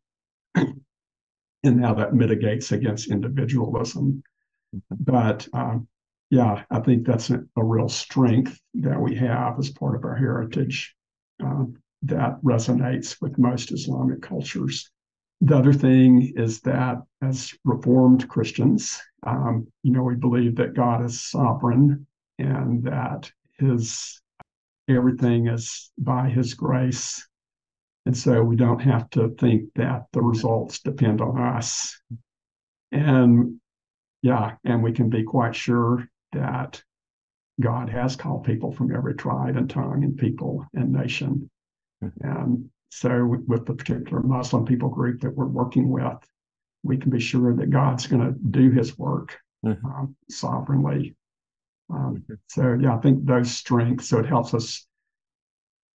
and 1.64 1.84
how 1.84 1.94
that 1.94 2.14
mitigates 2.14 2.72
against 2.72 3.12
individualism. 3.12 4.24
But 4.92 5.48
um, 5.54 5.88
yeah, 6.30 6.64
I 6.72 6.80
think 6.80 7.06
that's 7.06 7.30
a, 7.30 7.44
a, 7.56 7.64
real 7.64 7.90
strength 7.90 8.60
that 8.76 9.00
we 9.00 9.16
have 9.16 9.60
as 9.60 9.70
part 9.70 9.96
of 9.96 10.04
our 10.04 10.16
heritage 10.16 10.96
uh, 11.44 11.66
that 12.04 12.42
resonates 12.44 13.22
with 13.22 13.38
most 13.38 13.72
Islamic 13.72 14.22
cultures. 14.22 14.90
The 15.42 15.58
other 15.58 15.74
thing 15.74 16.34
is 16.36 16.62
that 16.62 16.98
as 17.22 17.54
Reformed 17.66 18.28
Christians, 18.30 19.00
um, 19.28 19.68
you 19.84 19.92
know, 19.92 20.04
we 20.04 20.16
believe 20.16 20.56
that 20.56 20.74
God 20.74 21.06
is 21.06 21.22
sovereign 21.22 22.08
and 22.40 22.84
that 22.84 23.32
His 23.60 24.22
everything 24.90 25.48
is 25.48 25.92
by 25.98 26.30
His 26.30 26.54
grace 26.54 27.28
and 28.06 28.18
so 28.18 28.44
we 28.44 28.56
don't 28.56 28.82
have 28.82 29.10
to 29.12 29.30
think 29.40 29.70
that 29.76 30.08
the 30.12 30.22
results 30.22 30.80
depend 30.80 31.22
on 31.22 31.40
us. 31.40 32.00
And 32.92 33.60
yeah, 34.22 34.56
and 34.66 34.84
we 34.84 34.92
can 34.92 35.10
be 35.10 35.24
quite 35.24 35.56
sure 35.56 36.08
that 36.34 36.84
God 37.62 37.90
has 37.90 38.16
called 38.16 38.46
people 38.46 38.72
from 38.72 38.94
every 38.94 39.16
tribe 39.16 39.56
and 39.56 39.70
tongue 39.70 40.04
and 40.04 40.18
people 40.18 40.66
and 40.74 40.92
nation. 40.92 41.50
Mm-hmm. 42.04 42.28
And 42.28 42.70
so, 42.90 43.38
with 43.48 43.66
the 43.66 43.74
particular 43.74 44.22
Muslim 44.22 44.66
people 44.66 44.90
group 44.90 45.22
that 45.22 45.36
we're 45.36 45.46
working 45.46 45.90
with, 45.90 46.18
we 46.84 46.98
can 46.98 47.10
be 47.10 47.20
sure 47.20 47.56
that 47.56 47.70
God's 47.70 48.08
going 48.08 48.22
to 48.22 48.38
do 48.50 48.72
his 48.72 48.98
work 48.98 49.38
mm-hmm. 49.66 49.86
um, 49.86 50.16
sovereignly. 50.30 51.16
Um, 51.90 52.18
mm-hmm. 52.18 52.34
So, 52.48 52.78
yeah, 52.80 52.96
I 52.96 53.00
think 53.00 53.26
those 53.26 53.52
strengths, 53.52 54.10
so 54.10 54.20
it 54.20 54.26
helps 54.26 54.54
us 54.54 54.86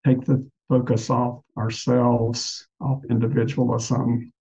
take 0.07 0.25
the 0.25 0.49
focus 0.69 1.11
off 1.11 1.43
ourselves, 1.57 2.67
off 2.81 3.03
individualism, 3.09 4.33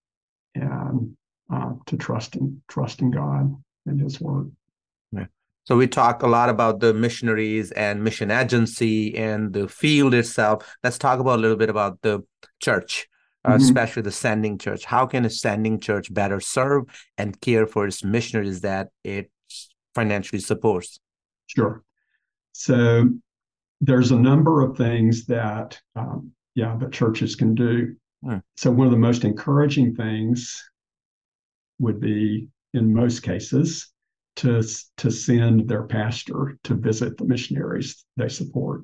and 0.55 1.15
uh, 1.53 1.73
to 1.85 1.97
trust 1.97 2.35
in 2.35 2.61
trust 2.67 3.01
in 3.01 3.11
God 3.11 3.55
and 3.85 4.01
His 4.01 4.19
Word. 4.19 4.51
Yeah. 5.11 5.25
So 5.65 5.75
we 5.77 5.88
talk 5.88 6.23
a 6.23 6.27
lot 6.27 6.49
about 6.49 6.79
the 6.79 6.93
missionaries 6.93 7.71
and 7.71 8.03
mission 8.03 8.31
agency 8.31 9.15
and 9.15 9.53
the 9.53 9.67
field 9.67 10.13
itself. 10.13 10.75
Let's 10.83 10.97
talk 10.97 11.19
about 11.19 11.39
a 11.39 11.41
little 11.41 11.57
bit 11.57 11.69
about 11.69 12.01
the 12.01 12.23
church, 12.59 13.07
uh, 13.43 13.51
mm-hmm. 13.51 13.63
especially 13.63 14.03
the 14.03 14.11
sending 14.11 14.57
church. 14.57 14.85
How 14.85 15.05
can 15.05 15.25
a 15.25 15.29
sending 15.29 15.79
church 15.79 16.13
better 16.13 16.39
serve 16.39 16.85
and 17.17 17.39
care 17.41 17.67
for 17.67 17.85
its 17.85 18.03
missionaries 18.03 18.61
that 18.61 18.89
it 19.03 19.31
financially 19.93 20.41
supports? 20.41 20.99
Sure. 21.47 21.83
So 22.53 23.09
there's 23.81 24.11
a 24.11 24.19
number 24.19 24.61
of 24.61 24.77
things 24.77 25.25
that 25.25 25.79
um, 25.95 26.31
yeah 26.55 26.75
that 26.77 26.91
churches 26.91 27.35
can 27.35 27.55
do 27.55 27.95
hmm. 28.23 28.38
so 28.55 28.71
one 28.71 28.88
of 28.88 28.91
the 28.91 28.97
most 28.97 29.23
encouraging 29.23 29.95
things 29.95 30.63
would 31.79 31.99
be 31.99 32.47
in 32.73 32.93
most 32.93 33.23
cases 33.23 33.91
to 34.35 34.63
to 34.97 35.09
send 35.11 35.67
their 35.67 35.83
pastor 35.83 36.57
to 36.63 36.73
visit 36.75 37.17
the 37.17 37.25
missionaries 37.25 38.05
they 38.17 38.29
support 38.29 38.83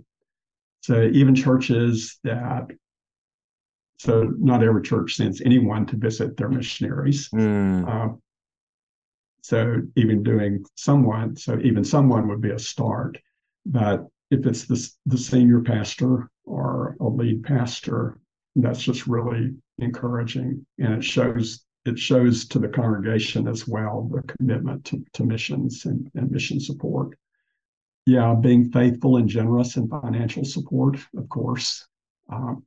so 0.82 1.10
even 1.13 1.36
churches 1.36 2.19
that 2.23 2.67
so 3.99 4.34
not 4.39 4.63
every 4.63 4.82
church 4.82 5.15
sends 5.15 5.41
anyone 5.41 5.86
to 5.86 5.95
visit 5.95 6.36
their 6.38 6.49
missionaries 6.49 7.30
mm. 7.30 7.88
uh, 7.88 8.13
So 9.43 9.82
even 9.95 10.23
doing 10.23 10.65
someone, 10.75 11.36
so 11.36 11.60
even 11.63 11.84
someone 11.84 12.27
would 12.27 12.41
be 12.41 12.51
a 12.51 12.60
start. 12.60 13.17
But 13.65 14.08
if 14.32 14.46
it's 14.46 14.65
the, 14.65 14.89
the 15.06 15.17
senior 15.17 15.62
pastor 15.62 16.30
or 16.46 16.96
a 17.00 17.08
lead 17.08 17.44
pastor, 17.44 18.17
that's 18.56 18.82
just 18.82 19.06
really 19.06 19.54
encouraging. 19.80 20.65
And 20.80 20.94
it 20.94 21.04
shows 21.04 21.65
it 21.86 21.98
shows 21.98 22.48
to 22.48 22.60
the 22.60 22.67
congregation 22.67 23.48
as 23.48 23.67
well 23.67 24.08
the 24.12 24.22
commitment 24.22 24.86
to, 24.86 25.04
to 25.13 25.26
missions 25.26 25.86
and, 25.86 26.10
and 26.13 26.30
mission 26.30 26.60
support. 26.60 27.17
Yeah, 28.06 28.36
being 28.39 28.72
faithful 28.72 29.17
and 29.17 29.28
generous 29.28 29.78
in 29.78 29.88
financial 29.88 30.46
support, 30.46 31.00
of 31.17 31.28
course. 31.30 31.88
Um, 32.30 32.63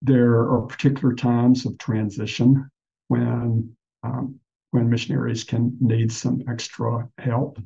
there 0.00 0.40
are 0.50 0.62
particular 0.62 1.14
times 1.14 1.66
of 1.66 1.78
transition 1.78 2.68
when 3.08 3.76
um, 4.02 4.38
when 4.70 4.88
missionaries 4.88 5.44
can 5.44 5.76
need 5.80 6.10
some 6.10 6.42
extra 6.48 7.08
help. 7.18 7.58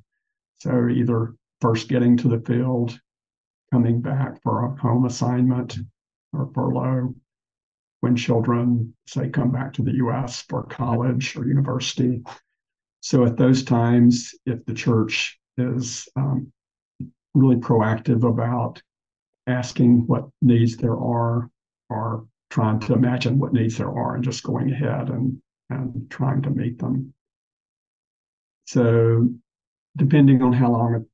So 0.59 0.88
either 0.88 1.35
first 1.61 1.88
getting 1.88 2.16
to 2.19 2.29
the 2.29 2.40
field, 2.40 2.99
coming 3.73 4.01
back 4.01 4.42
for 4.42 4.64
a 4.64 4.77
home 4.81 5.07
assignment 5.07 5.79
or 6.33 6.51
furlough, 6.55 7.14
when 8.01 8.16
children 8.16 8.95
say 9.07 9.29
come 9.29 9.51
back 9.51 9.73
to 9.73 9.83
the 9.83 9.95
US 9.95 10.42
for 10.42 10.62
college 10.64 11.37
or 11.37 11.47
university. 11.47 12.23
So 13.01 13.25
at 13.25 13.37
those 13.37 13.64
times, 13.64 14.35
if 14.47 14.64
the 14.64 14.75
church 14.75 15.38
is 15.57 16.09
um, 16.16 16.53
really 17.35 17.57
proactive 17.57 18.29
about 18.29 18.83
asking 19.47 20.07
what 20.07 20.29
needs 20.42 20.77
there 20.77 20.97
are 20.97 21.51
or 21.88 22.27
trying 22.51 22.81
to 22.81 22.95
imagine 22.95 23.38
what 23.38 23.53
needs 23.53 23.77
there 23.77 23.92
are 23.92 24.14
and 24.14 24.25
just 24.25 24.42
going 24.42 24.73
ahead 24.73 25.09
and, 25.09 25.40
and 25.71 26.11
trying 26.11 26.42
to 26.42 26.51
meet 26.51 26.79
them. 26.79 27.12
So 28.66 29.29
depending 29.97 30.42
on 30.42 30.53
how 30.53 30.73
long 30.73 31.07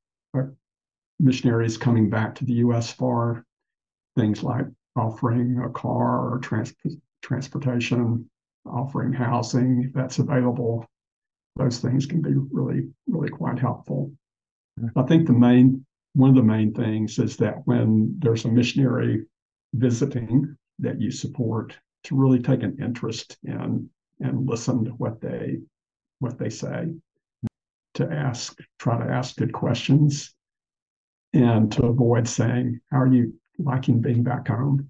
missionary 1.19 1.65
is 1.65 1.77
coming 1.77 2.09
back 2.09 2.35
to 2.35 2.45
the 2.45 2.53
US 2.53 2.91
for, 2.91 3.45
things 4.15 4.43
like 4.43 4.65
offering 4.95 5.59
a 5.65 5.69
car 5.69 6.33
or 6.33 6.39
trans- 6.39 6.73
transportation, 7.21 8.29
offering 8.65 9.13
housing 9.13 9.91
that's 9.93 10.19
available, 10.19 10.85
those 11.55 11.79
things 11.79 12.05
can 12.05 12.21
be 12.21 12.33
really, 12.51 12.89
really 13.07 13.29
quite 13.29 13.59
helpful. 13.59 14.11
Mm-hmm. 14.79 14.99
I 14.99 15.03
think 15.03 15.27
the 15.27 15.33
main 15.33 15.85
one 16.15 16.29
of 16.29 16.35
the 16.35 16.43
main 16.43 16.73
things 16.73 17.17
is 17.17 17.37
that 17.37 17.65
when 17.65 18.15
there's 18.19 18.45
a 18.45 18.49
missionary 18.49 19.25
visiting 19.73 20.55
that 20.77 21.01
you 21.01 21.09
support, 21.09 21.75
to 22.03 22.15
really 22.15 22.39
take 22.39 22.61
an 22.61 22.77
interest 22.79 23.37
in 23.43 23.89
and 24.19 24.47
listen 24.47 24.85
to 24.85 24.91
what 24.91 25.19
they 25.21 25.59
what 26.19 26.37
they 26.37 26.49
say, 26.49 26.93
to 27.95 28.11
ask, 28.11 28.57
try 28.79 28.97
to 28.97 29.11
ask 29.11 29.35
good 29.35 29.53
questions, 29.53 30.35
and 31.33 31.71
to 31.73 31.85
avoid 31.85 32.27
saying, 32.27 32.79
"How 32.91 33.01
are 33.01 33.13
you 33.13 33.33
liking 33.57 34.01
being 34.01 34.23
back 34.23 34.47
home?" 34.47 34.89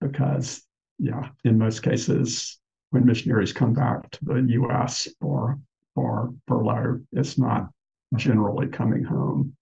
Because 0.00 0.62
yeah, 0.98 1.28
in 1.44 1.58
most 1.58 1.82
cases, 1.82 2.58
when 2.90 3.06
missionaries 3.06 3.52
come 3.52 3.72
back 3.72 4.10
to 4.10 4.18
the 4.24 4.46
U.S. 4.60 5.08
for 5.20 5.58
for 5.94 6.32
furlough, 6.46 7.00
it's 7.12 7.38
not 7.38 7.68
generally 8.16 8.68
coming 8.68 9.04
home. 9.04 9.56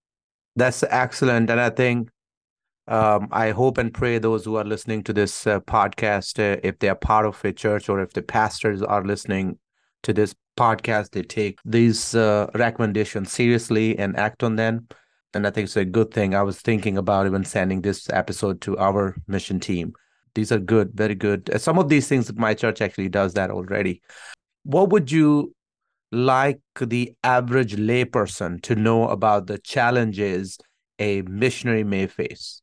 That's 0.55 0.83
excellent. 0.83 1.49
And 1.49 1.59
I 1.59 1.69
think 1.69 2.09
um, 2.87 3.29
I 3.31 3.51
hope 3.51 3.77
and 3.77 3.93
pray 3.93 4.17
those 4.17 4.45
who 4.45 4.57
are 4.57 4.65
listening 4.65 5.03
to 5.03 5.13
this 5.13 5.47
uh, 5.47 5.59
podcast, 5.61 6.39
uh, 6.39 6.59
if 6.63 6.79
they 6.79 6.89
are 6.89 6.95
part 6.95 7.25
of 7.25 7.43
a 7.45 7.53
church 7.53 7.87
or 7.87 8.01
if 8.01 8.11
the 8.13 8.21
pastors 8.21 8.81
are 8.81 9.03
listening 9.03 9.59
to 10.03 10.13
this 10.13 10.35
podcast, 10.57 11.11
they 11.11 11.21
take 11.21 11.59
these 11.63 12.15
uh, 12.15 12.47
recommendations 12.53 13.31
seriously 13.31 13.97
and 13.97 14.17
act 14.17 14.43
on 14.43 14.55
them. 14.55 14.87
And 15.33 15.47
I 15.47 15.51
think 15.51 15.65
it's 15.65 15.77
a 15.77 15.85
good 15.85 16.11
thing. 16.11 16.35
I 16.35 16.43
was 16.43 16.59
thinking 16.59 16.97
about 16.97 17.25
even 17.25 17.45
sending 17.45 17.81
this 17.81 18.09
episode 18.09 18.61
to 18.61 18.77
our 18.77 19.15
mission 19.27 19.59
team. 19.59 19.93
These 20.35 20.51
are 20.51 20.59
good, 20.59 20.91
very 20.93 21.15
good. 21.15 21.49
Uh, 21.49 21.57
some 21.57 21.77
of 21.77 21.89
these 21.89 22.07
things, 22.07 22.27
that 22.27 22.37
my 22.37 22.53
church 22.53 22.81
actually 22.81 23.09
does 23.09 23.33
that 23.33 23.51
already. 23.51 24.01
What 24.63 24.89
would 24.89 25.11
you 25.11 25.53
like 26.11 26.59
the 26.79 27.13
average 27.23 27.75
layperson 27.75 28.61
to 28.63 28.75
know 28.75 29.07
about 29.07 29.47
the 29.47 29.57
challenges 29.57 30.57
a 30.99 31.21
missionary 31.23 31.83
may 31.83 32.07
face? 32.07 32.61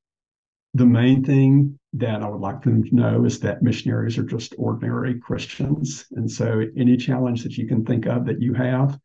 The 0.74 0.87
main 0.87 1.24
thing 1.24 1.78
that 1.94 2.22
I 2.22 2.28
would 2.28 2.40
like 2.40 2.62
them 2.62 2.85
to 2.85 2.94
know 2.94 3.24
is 3.24 3.40
that 3.40 3.62
missionaries 3.62 4.18
are 4.18 4.24
just 4.24 4.54
ordinary 4.59 5.18
Christians. 5.18 6.07
And 6.12 6.31
so, 6.31 6.64
any 6.76 6.96
challenge 6.96 7.42
that 7.42 7.57
you 7.57 7.66
can 7.66 7.85
think 7.85 8.07
of 8.07 8.26
that 8.26 8.40
you 8.40 8.52
have, 8.54 8.98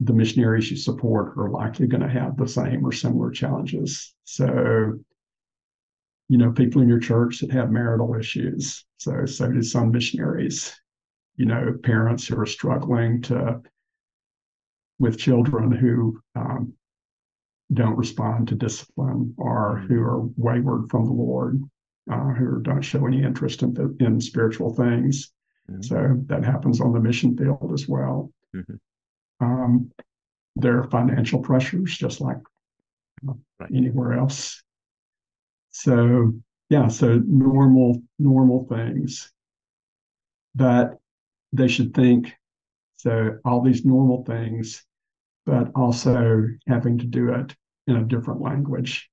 the 0.00 0.12
missionaries 0.12 0.70
you 0.70 0.76
support 0.76 1.36
are 1.36 1.50
likely 1.50 1.86
going 1.86 2.02
to 2.02 2.08
have 2.08 2.36
the 2.36 2.48
same 2.48 2.84
or 2.84 2.92
similar 2.92 3.30
challenges. 3.30 4.14
So, 4.24 4.98
you 6.28 6.38
know, 6.38 6.52
people 6.52 6.80
in 6.80 6.88
your 6.88 7.00
church 7.00 7.40
that 7.40 7.50
have 7.50 7.70
marital 7.70 8.14
issues. 8.14 8.84
So, 8.98 9.26
so 9.26 9.50
do 9.50 9.62
some 9.62 9.90
missionaries 9.90 10.74
you 11.40 11.46
know, 11.46 11.74
parents 11.82 12.28
who 12.28 12.38
are 12.38 12.44
struggling 12.44 13.22
to 13.22 13.62
with 14.98 15.18
children 15.18 15.72
who 15.72 16.20
um, 16.36 16.74
don't 17.72 17.96
respond 17.96 18.48
to 18.48 18.54
discipline 18.54 19.34
or 19.38 19.78
mm-hmm. 19.78 19.86
who 19.86 20.02
are 20.02 20.26
wayward 20.36 20.90
from 20.90 21.06
the 21.06 21.12
Lord, 21.12 21.62
uh, 22.12 22.34
who 22.34 22.60
don't 22.60 22.82
show 22.82 23.06
any 23.06 23.22
interest 23.22 23.62
in, 23.62 23.96
in 24.00 24.20
spiritual 24.20 24.74
things. 24.74 25.32
Mm-hmm. 25.70 25.80
So 25.80 26.20
that 26.26 26.44
happens 26.44 26.78
on 26.82 26.92
the 26.92 27.00
mission 27.00 27.34
field 27.38 27.70
as 27.72 27.88
well. 27.88 28.30
Mm-hmm. 28.54 28.74
Um, 29.40 29.90
there 30.56 30.78
are 30.78 30.90
financial 30.90 31.40
pressures, 31.40 31.96
just 31.96 32.20
like 32.20 32.38
uh, 33.28 33.34
right. 33.58 33.70
anywhere 33.74 34.14
else. 34.14 34.62
So 35.70 36.34
yeah, 36.68 36.88
so 36.88 37.20
normal 37.26 38.02
normal 38.18 38.66
things. 38.68 39.30
But 40.54 40.98
they 41.52 41.68
should 41.68 41.94
think 41.94 42.34
so 42.96 43.38
all 43.44 43.62
these 43.62 43.84
normal 43.84 44.24
things, 44.24 44.84
but 45.46 45.70
also 45.74 46.46
having 46.66 46.98
to 46.98 47.06
do 47.06 47.32
it 47.32 47.54
in 47.86 47.96
a 47.96 48.04
different 48.04 48.40
language 48.40 49.08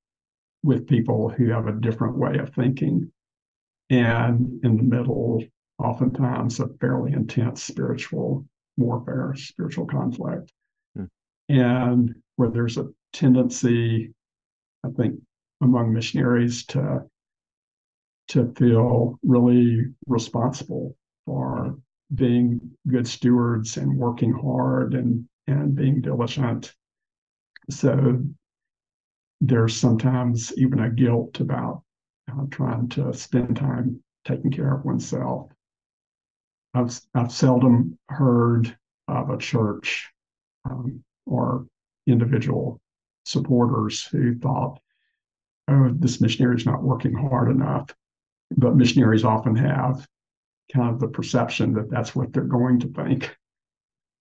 with 0.63 0.87
people 0.87 1.29
who 1.29 1.49
have 1.49 1.67
a 1.67 1.79
different 1.79 2.17
way 2.17 2.37
of 2.37 2.53
thinking. 2.53 3.11
And 3.89 4.59
in 4.63 4.75
the 4.75 4.83
middle, 4.83 5.41
oftentimes, 5.79 6.59
a 6.59 6.67
fairly 6.81 7.13
intense 7.13 7.63
spiritual 7.63 8.45
warfare, 8.77 9.33
spiritual 9.35 9.85
conflict. 9.85 10.51
Hmm. 10.95 11.05
And 11.49 12.15
where 12.35 12.49
there's 12.49 12.77
a 12.77 12.87
tendency, 13.13 14.13
I 14.85 14.89
think, 14.89 15.19
among 15.61 15.93
missionaries 15.93 16.65
to 16.67 17.03
to 18.29 18.53
feel 18.57 19.17
really 19.23 19.85
responsible 20.07 20.95
for 21.25 21.77
being 22.13 22.59
good 22.87 23.07
stewards 23.07 23.77
and 23.77 23.97
working 23.97 24.33
hard 24.33 24.93
and 24.93 25.27
and 25.47 25.75
being 25.75 26.01
diligent. 26.01 26.73
So 27.69 28.23
there's 29.39 29.75
sometimes 29.75 30.53
even 30.57 30.79
a 30.79 30.89
guilt 30.89 31.39
about 31.39 31.83
uh, 32.31 32.45
trying 32.51 32.89
to 32.89 33.13
spend 33.13 33.55
time 33.55 34.01
taking 34.25 34.51
care 34.51 34.73
of 34.73 34.85
oneself. 34.85 35.51
I've 36.73 36.99
I've 37.15 37.31
seldom 37.31 37.97
heard 38.09 38.75
of 39.07 39.29
a 39.29 39.37
church 39.37 40.09
um, 40.65 41.03
or 41.25 41.65
individual 42.05 42.79
supporters 43.25 44.03
who 44.03 44.35
thought, 44.35 44.79
"Oh, 45.67 45.91
this 45.93 46.21
missionary 46.21 46.57
is 46.57 46.65
not 46.65 46.83
working 46.83 47.13
hard 47.13 47.49
enough." 47.49 47.93
But 48.55 48.75
missionaries 48.75 49.25
often 49.25 49.55
have 49.55 50.07
kind 50.73 50.89
of 50.93 50.99
the 50.99 51.07
perception 51.07 51.73
that 51.73 51.89
that's 51.89 52.15
what 52.15 52.33
they're 52.33 52.43
going 52.43 52.79
to 52.81 52.87
think. 52.87 53.35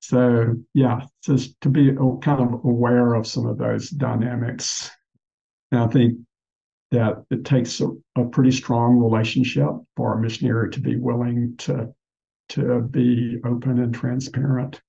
So 0.01 0.55
yeah, 0.75 1.07
just 1.25 1.61
to 1.63 1.69
be 1.69 1.93
kind 1.93 2.41
of 2.41 2.65
aware 2.65 3.15
of 3.15 3.27
some 3.27 3.47
of 3.47 3.59
those 3.59 3.91
dynamics. 3.91 4.91
And 5.73 5.81
I 5.81 5.87
think 5.89 6.19
that 6.93 7.25
it 7.31 7.45
takes 7.45 7.81
a, 7.81 7.89
a 8.17 8.25
pretty 8.25 8.53
strong 8.53 8.99
relationship 8.99 9.71
for 9.97 10.15
a 10.15 10.21
missionary 10.21 10.71
to 10.71 10.81
be 10.81 10.97
willing 10.97 11.57
to 11.59 11.93
to 12.51 12.81
be 12.83 13.39
open 13.45 13.79
and 13.81 13.95
transparent 13.95 14.81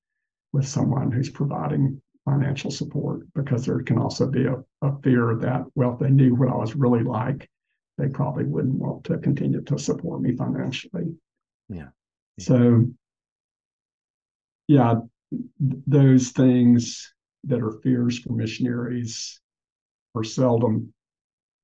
with 0.54 0.68
someone 0.68 1.12
who's 1.12 1.30
providing 1.30 2.02
financial 2.26 2.72
support 2.72 3.22
because 3.34 3.66
there 3.66 3.82
can 3.82 3.98
also 3.98 4.28
be 4.28 4.46
a, 4.46 4.56
a 4.82 5.02
fear 5.02 5.36
that 5.36 5.64
well 5.76 5.94
if 5.94 6.00
they 6.00 6.10
knew 6.10 6.36
what 6.36 6.50
i 6.50 6.56
was 6.56 6.76
really 6.76 7.04
like 7.04 7.50
they 7.98 8.08
probably 8.10 8.44
wouldn't 8.44 8.76
want 8.76 9.04
to 9.06 9.18
continue 9.20 9.62
to 9.62 9.78
support 9.80 10.22
me 10.22 10.36
financially 10.36 11.06
yeah. 11.70 11.90
So, 12.40 12.86
yeah, 14.68 14.96
those 15.60 16.30
things 16.30 17.14
that 17.46 17.62
are 17.62 17.80
fears 17.84 18.20
for 18.20 18.34
missionaries 18.34 19.40
are 20.16 20.24
seldom 20.24 20.94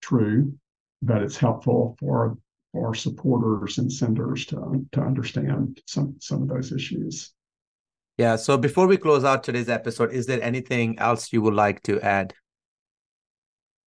true, 0.02 0.58
but 1.02 1.22
it's 1.22 1.38
helpful 1.38 1.96
for 2.00 2.38
for 2.74 2.94
supporters 2.96 3.78
and 3.78 3.92
senders 3.92 4.46
to 4.48 4.86
to 4.92 5.02
understand 5.02 5.80
some 5.88 6.16
some 6.20 6.42
of 6.42 6.50
those 6.50 6.72
issues. 6.72 7.32
Yeah. 8.18 8.36
So 8.36 8.58
before 8.58 8.88
we 8.88 8.98
close 8.98 9.24
out 9.24 9.44
today's 9.44 9.70
episode, 9.70 10.12
is 10.12 10.26
there 10.26 10.44
anything 10.44 11.00
else 11.00 11.32
you 11.32 11.42
would 11.42 11.54
like 11.54 11.82
to 11.84 12.02
add? 12.02 12.34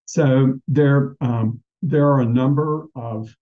So 0.07 0.61
there, 0.69 1.17
um, 1.21 1.61
there 1.83 2.09
are 2.09 2.21
a 2.21 2.27
number 2.27 2.87
of 2.95 3.35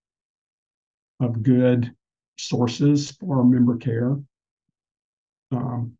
of 1.19 1.41
good 1.41 1.91
sources 2.37 3.11
for 3.11 3.43
member 3.43 3.77
care. 3.77 4.17
Um, 5.51 5.97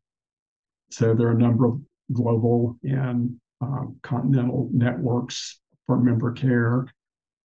so 0.91 1.13
there 1.13 1.27
are 1.27 1.31
a 1.31 1.38
number 1.38 1.65
of 1.65 1.81
global 2.12 2.77
and 2.84 3.39
um, 3.62 3.97
continental 4.03 4.69
networks 4.73 5.62
for 5.88 5.97
member 5.97 6.31
care. 6.34 6.86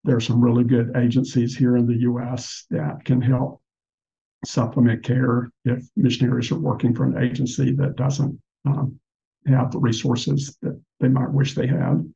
There 0.05 0.17
are 0.17 0.21
some 0.21 0.41
really 0.41 0.65
good 0.65 0.97
agencies 0.97 1.57
here 1.57 1.77
in 1.77 1.87
the 1.87 1.99
U.S. 2.01 2.67
that 2.71 3.05
can 3.05 3.21
help 3.21 3.61
supplement 4.45 5.05
care 5.05 5.51
if 5.65 5.87
missionaries 5.97 6.51
are 6.51 6.59
working 6.59 6.95
for 6.95 7.05
an 7.05 7.23
agency 7.23 7.73
that 7.73 7.97
doesn't 7.97 8.41
um, 8.65 8.99
have 9.47 9.71
the 9.71 9.79
resources 9.79 10.57
that 10.63 10.81
they 11.01 11.09
might 11.09 11.31
wish 11.31 11.55
they 11.55 11.67
had. 11.67 12.13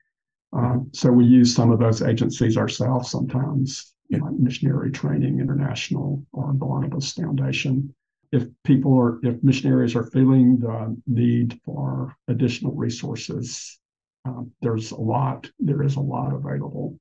Um, 0.52 0.88
so 0.92 1.10
we 1.10 1.24
use 1.24 1.54
some 1.54 1.70
of 1.70 1.80
those 1.80 2.00
agencies 2.00 2.56
ourselves 2.56 3.10
sometimes, 3.10 3.94
yeah. 4.08 4.18
like 4.18 4.34
Missionary 4.34 4.90
Training 4.90 5.40
International 5.40 6.24
or 6.32 6.52
Barnabas 6.52 7.12
Foundation. 7.12 7.92
If 8.32 8.46
people 8.64 8.96
are, 8.98 9.18
if 9.24 9.42
missionaries 9.42 9.96
are 9.96 10.04
feeling 10.04 10.58
the 10.58 10.96
need 11.06 11.60
for 11.64 12.16
additional 12.28 12.74
resources, 12.74 13.78
um, 14.24 14.50
there's 14.62 14.92
a 14.92 15.00
lot, 15.00 15.50
there 15.58 15.82
is 15.82 15.96
a 15.96 16.00
lot 16.00 16.32
available. 16.32 16.98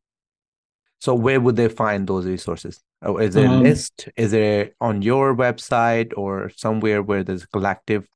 So 1.04 1.14
where 1.14 1.40
would 1.42 1.58
they 1.58 1.68
find 1.68 2.08
those 2.08 2.26
resources? 2.26 2.80
Oh, 3.02 3.18
is 3.18 3.34
there 3.34 3.48
a 3.48 3.50
um, 3.50 3.64
list? 3.64 4.08
Is 4.16 4.32
there 4.32 4.72
on 4.80 5.02
your 5.02 5.36
website 5.36 6.14
or 6.16 6.50
somewhere 6.56 7.04
where 7.04 7.26
there's 7.26 7.44
a 7.44 7.48
collective? 7.48 8.08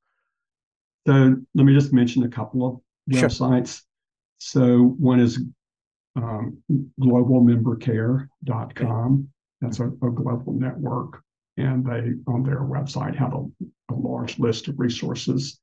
So 1.06 1.36
let 1.54 1.66
me 1.66 1.74
just 1.74 1.92
mention 1.92 2.22
a 2.22 2.30
couple 2.30 2.66
of 2.66 2.80
websites. 3.14 3.74
Sure. 3.74 3.82
So 4.38 4.94
one 4.98 5.20
is 5.20 5.38
um, 6.16 6.62
globalmembercare.com. 6.98 9.28
That's 9.60 9.80
a, 9.80 9.88
a, 9.88 10.10
global 10.10 10.54
network. 10.54 11.22
And 11.58 11.84
they, 11.84 12.14
on 12.26 12.42
their 12.42 12.62
website, 12.62 13.14
have 13.16 13.34
a, 13.34 13.44
a 13.90 13.94
large 13.94 14.38
list 14.38 14.68
of 14.68 14.80
resources. 14.80 15.60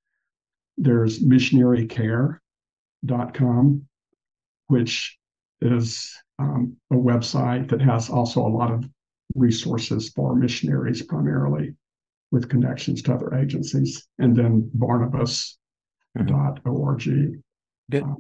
There's 0.78 1.24
missionarycare.com, 1.24 3.88
which 4.68 5.18
is 5.62 6.16
um, 6.40 6.76
a 6.92 6.96
website 6.96 7.70
that 7.70 7.82
has 7.82 8.10
also 8.10 8.46
a 8.46 8.50
lot 8.50 8.72
of 8.72 8.86
resources 9.36 10.10
for 10.10 10.36
missionaries 10.36 11.02
primarily 11.02 11.74
with 12.32 12.50
connections 12.50 13.02
to 13.04 13.14
other 13.14 13.34
agencies. 13.36 14.08
And 14.20 14.36
then 14.36 14.70
barnabas.org. 14.74 15.58
Mm-hmm. 16.26 18.12
Uh, 18.12 18.16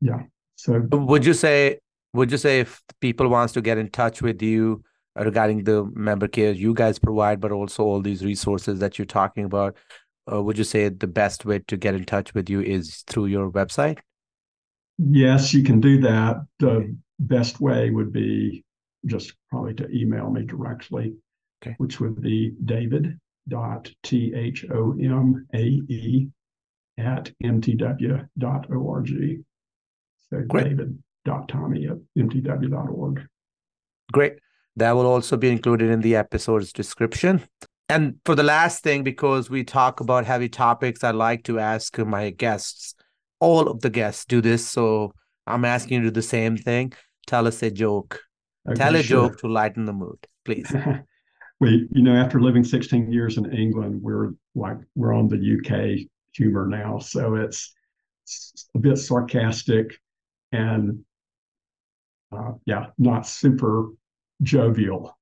yeah. 0.00 0.22
So 0.56 0.80
would 0.92 1.24
you 1.24 1.34
say 1.34 1.78
would 2.14 2.30
you 2.32 2.38
say 2.38 2.60
if 2.60 2.80
people 3.00 3.28
wants 3.28 3.52
to 3.52 3.60
get 3.60 3.78
in 3.78 3.90
touch 3.90 4.22
with 4.22 4.42
you 4.42 4.82
regarding 5.14 5.64
the 5.64 5.84
member 5.94 6.28
care 6.28 6.52
you 6.52 6.74
guys 6.74 6.98
provide, 6.98 7.40
but 7.40 7.52
also 7.52 7.84
all 7.84 8.00
these 8.00 8.24
resources 8.24 8.78
that 8.80 8.98
you're 8.98 9.06
talking 9.06 9.44
about, 9.44 9.76
uh, 10.30 10.42
would 10.42 10.58
you 10.58 10.64
say 10.64 10.88
the 10.88 11.06
best 11.06 11.44
way 11.44 11.58
to 11.60 11.76
get 11.76 11.94
in 11.94 12.04
touch 12.04 12.34
with 12.34 12.48
you 12.48 12.60
is 12.60 13.04
through 13.06 13.26
your 13.26 13.50
website? 13.50 13.98
Yes, 14.98 15.54
you 15.54 15.62
can 15.62 15.80
do 15.80 16.00
that. 16.00 16.36
The 16.58 16.96
best 17.20 17.60
way 17.60 17.90
would 17.90 18.12
be 18.12 18.64
just 19.06 19.34
probably 19.50 19.74
to 19.74 19.88
email 19.90 20.30
me 20.30 20.44
directly, 20.44 21.14
okay. 21.62 21.74
which 21.78 22.00
would 22.00 22.20
be 22.20 22.54
david 22.64 23.18
dot 23.48 23.90
t 24.02 24.32
h 24.34 24.66
o 24.70 24.96
m 25.00 25.46
a 25.54 25.62
e 25.88 26.28
at 26.98 27.32
mtw.org. 27.42 29.08
So 30.30 30.42
Great. 30.46 30.64
david.thomae 30.64 31.86
at 31.86 31.98
mtw.org. 32.16 33.26
Great. 34.12 34.34
That 34.76 34.92
will 34.92 35.06
also 35.06 35.36
be 35.36 35.50
included 35.50 35.90
in 35.90 36.00
the 36.00 36.16
episode's 36.16 36.72
description. 36.72 37.42
And 37.88 38.16
for 38.24 38.34
the 38.34 38.42
last 38.42 38.82
thing, 38.82 39.02
because 39.02 39.48
we 39.48 39.64
talk 39.64 40.00
about 40.00 40.26
heavy 40.26 40.48
topics, 40.48 41.02
I 41.02 41.12
like 41.12 41.44
to 41.44 41.58
ask 41.58 41.98
my 41.98 42.30
guests, 42.30 42.94
all 43.40 43.68
of 43.68 43.80
the 43.80 43.90
guests 43.90 44.24
do 44.24 44.40
this. 44.40 44.66
So 44.66 45.12
I'm 45.46 45.64
asking 45.64 45.98
you 45.98 46.04
to 46.04 46.10
do 46.10 46.14
the 46.14 46.22
same 46.22 46.56
thing. 46.56 46.92
Tell 47.26 47.46
us 47.46 47.62
a 47.62 47.70
joke. 47.70 48.20
Okay, 48.68 48.78
Tell 48.78 48.96
a 48.96 49.02
sure. 49.02 49.28
joke 49.28 49.38
to 49.40 49.48
lighten 49.48 49.84
the 49.84 49.92
mood, 49.92 50.18
please. 50.44 50.70
we, 51.60 51.88
you 51.90 52.02
know, 52.02 52.14
after 52.14 52.40
living 52.40 52.64
16 52.64 53.10
years 53.10 53.38
in 53.38 53.52
England, 53.52 54.02
we're 54.02 54.32
like, 54.54 54.78
we're 54.94 55.14
on 55.14 55.28
the 55.28 55.36
UK 55.36 56.06
humor 56.32 56.66
now. 56.66 56.98
So 56.98 57.34
it's, 57.36 57.74
it's 58.24 58.68
a 58.74 58.78
bit 58.78 58.98
sarcastic 58.98 59.98
and 60.52 61.04
uh, 62.32 62.52
yeah, 62.66 62.86
not 62.98 63.26
super 63.26 63.88
jovial. 64.42 65.16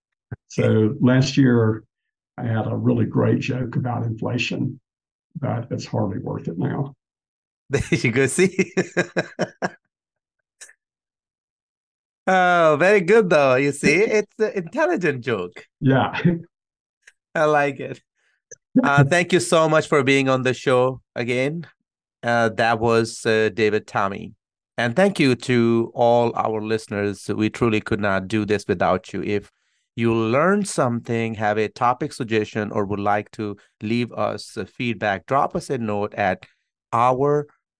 So 0.48 0.94
last 1.00 1.36
year, 1.36 1.84
I 2.38 2.44
had 2.44 2.66
a 2.66 2.76
really 2.76 3.06
great 3.06 3.40
joke 3.40 3.76
about 3.76 4.04
inflation, 4.04 4.80
but 5.40 5.68
it's 5.70 5.86
hardly 5.86 6.18
worth 6.18 6.48
it 6.48 6.58
now. 6.58 6.94
There 7.70 7.82
you 7.90 8.12
go. 8.12 8.26
See. 8.26 8.72
oh, 12.26 12.76
very 12.78 13.00
good 13.00 13.28
though. 13.28 13.56
You 13.56 13.72
see, 13.72 13.96
it's 13.96 14.32
an 14.38 14.52
intelligent 14.54 15.24
joke. 15.24 15.66
Yeah. 15.80 16.18
I 17.34 17.44
like 17.44 17.80
it. 17.80 18.00
Uh, 18.82 19.04
thank 19.04 19.32
you 19.32 19.40
so 19.40 19.68
much 19.68 19.88
for 19.88 20.04
being 20.04 20.28
on 20.28 20.42
the 20.42 20.54
show 20.54 21.00
again. 21.14 21.66
Uh, 22.22 22.50
that 22.50 22.78
was 22.78 23.26
uh, 23.26 23.50
David 23.52 23.86
Thomae. 23.86 24.32
And 24.78 24.94
thank 24.94 25.18
you 25.18 25.34
to 25.34 25.90
all 25.94 26.32
our 26.36 26.60
listeners. 26.60 27.28
We 27.28 27.50
truly 27.50 27.80
could 27.80 28.00
not 28.00 28.28
do 28.28 28.44
this 28.44 28.66
without 28.68 29.12
you. 29.12 29.22
If 29.22 29.50
you 29.96 30.14
learned 30.14 30.68
something, 30.68 31.34
have 31.34 31.56
a 31.56 31.68
topic 31.68 32.12
suggestion, 32.12 32.70
or 32.70 32.84
would 32.84 33.00
like 33.00 33.30
to 33.32 33.56
leave 33.82 34.12
us 34.12 34.58
feedback, 34.74 35.26
drop 35.26 35.56
us 35.56 35.70
a 35.70 35.78
note 35.78 36.14
at 36.14 36.44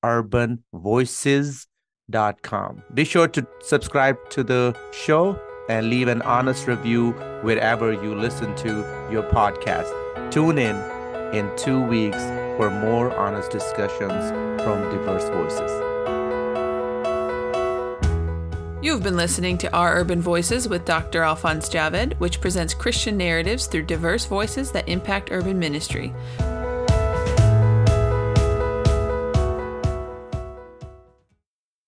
oururbanvoices.com. 0.07 2.83
Be 2.95 3.05
sure 3.05 3.29
to 3.29 3.47
subscribe 3.61 4.17
to 4.31 4.43
the 4.45 4.75
show 4.93 5.39
and 5.69 5.91
leave 5.91 6.09
an 6.09 6.23
honest 6.23 6.67
review 6.67 7.13
wherever 7.43 7.93
you 7.93 8.15
listen 8.15 8.57
to 8.57 8.69
your 9.11 9.25
podcast. 9.25 9.93
Tune 10.31 10.57
in 10.59 10.77
in 11.35 11.51
two 11.57 11.83
weeks 11.83 12.23
for 12.57 12.71
more 12.71 13.15
honest 13.17 13.51
discussions 13.51 14.31
from 14.63 14.81
diverse 14.91 15.29
voices. 15.29 15.83
You've 18.83 19.03
been 19.03 19.17
listening 19.17 19.57
to 19.59 19.73
Our 19.75 19.97
Urban 19.97 20.23
Voices 20.23 20.69
with 20.69 20.85
Dr. 20.85 21.25
Alphonse 21.25 21.69
Javed, 21.69 22.17
which 22.21 22.41
presents 22.41 22.73
Christian 22.73 23.17
narratives 23.17 23.67
through 23.67 23.83
diverse 23.83 24.27
voices 24.27 24.71
that 24.71 24.89
impact 24.89 25.31
urban 25.33 25.59
ministry. 25.59 26.15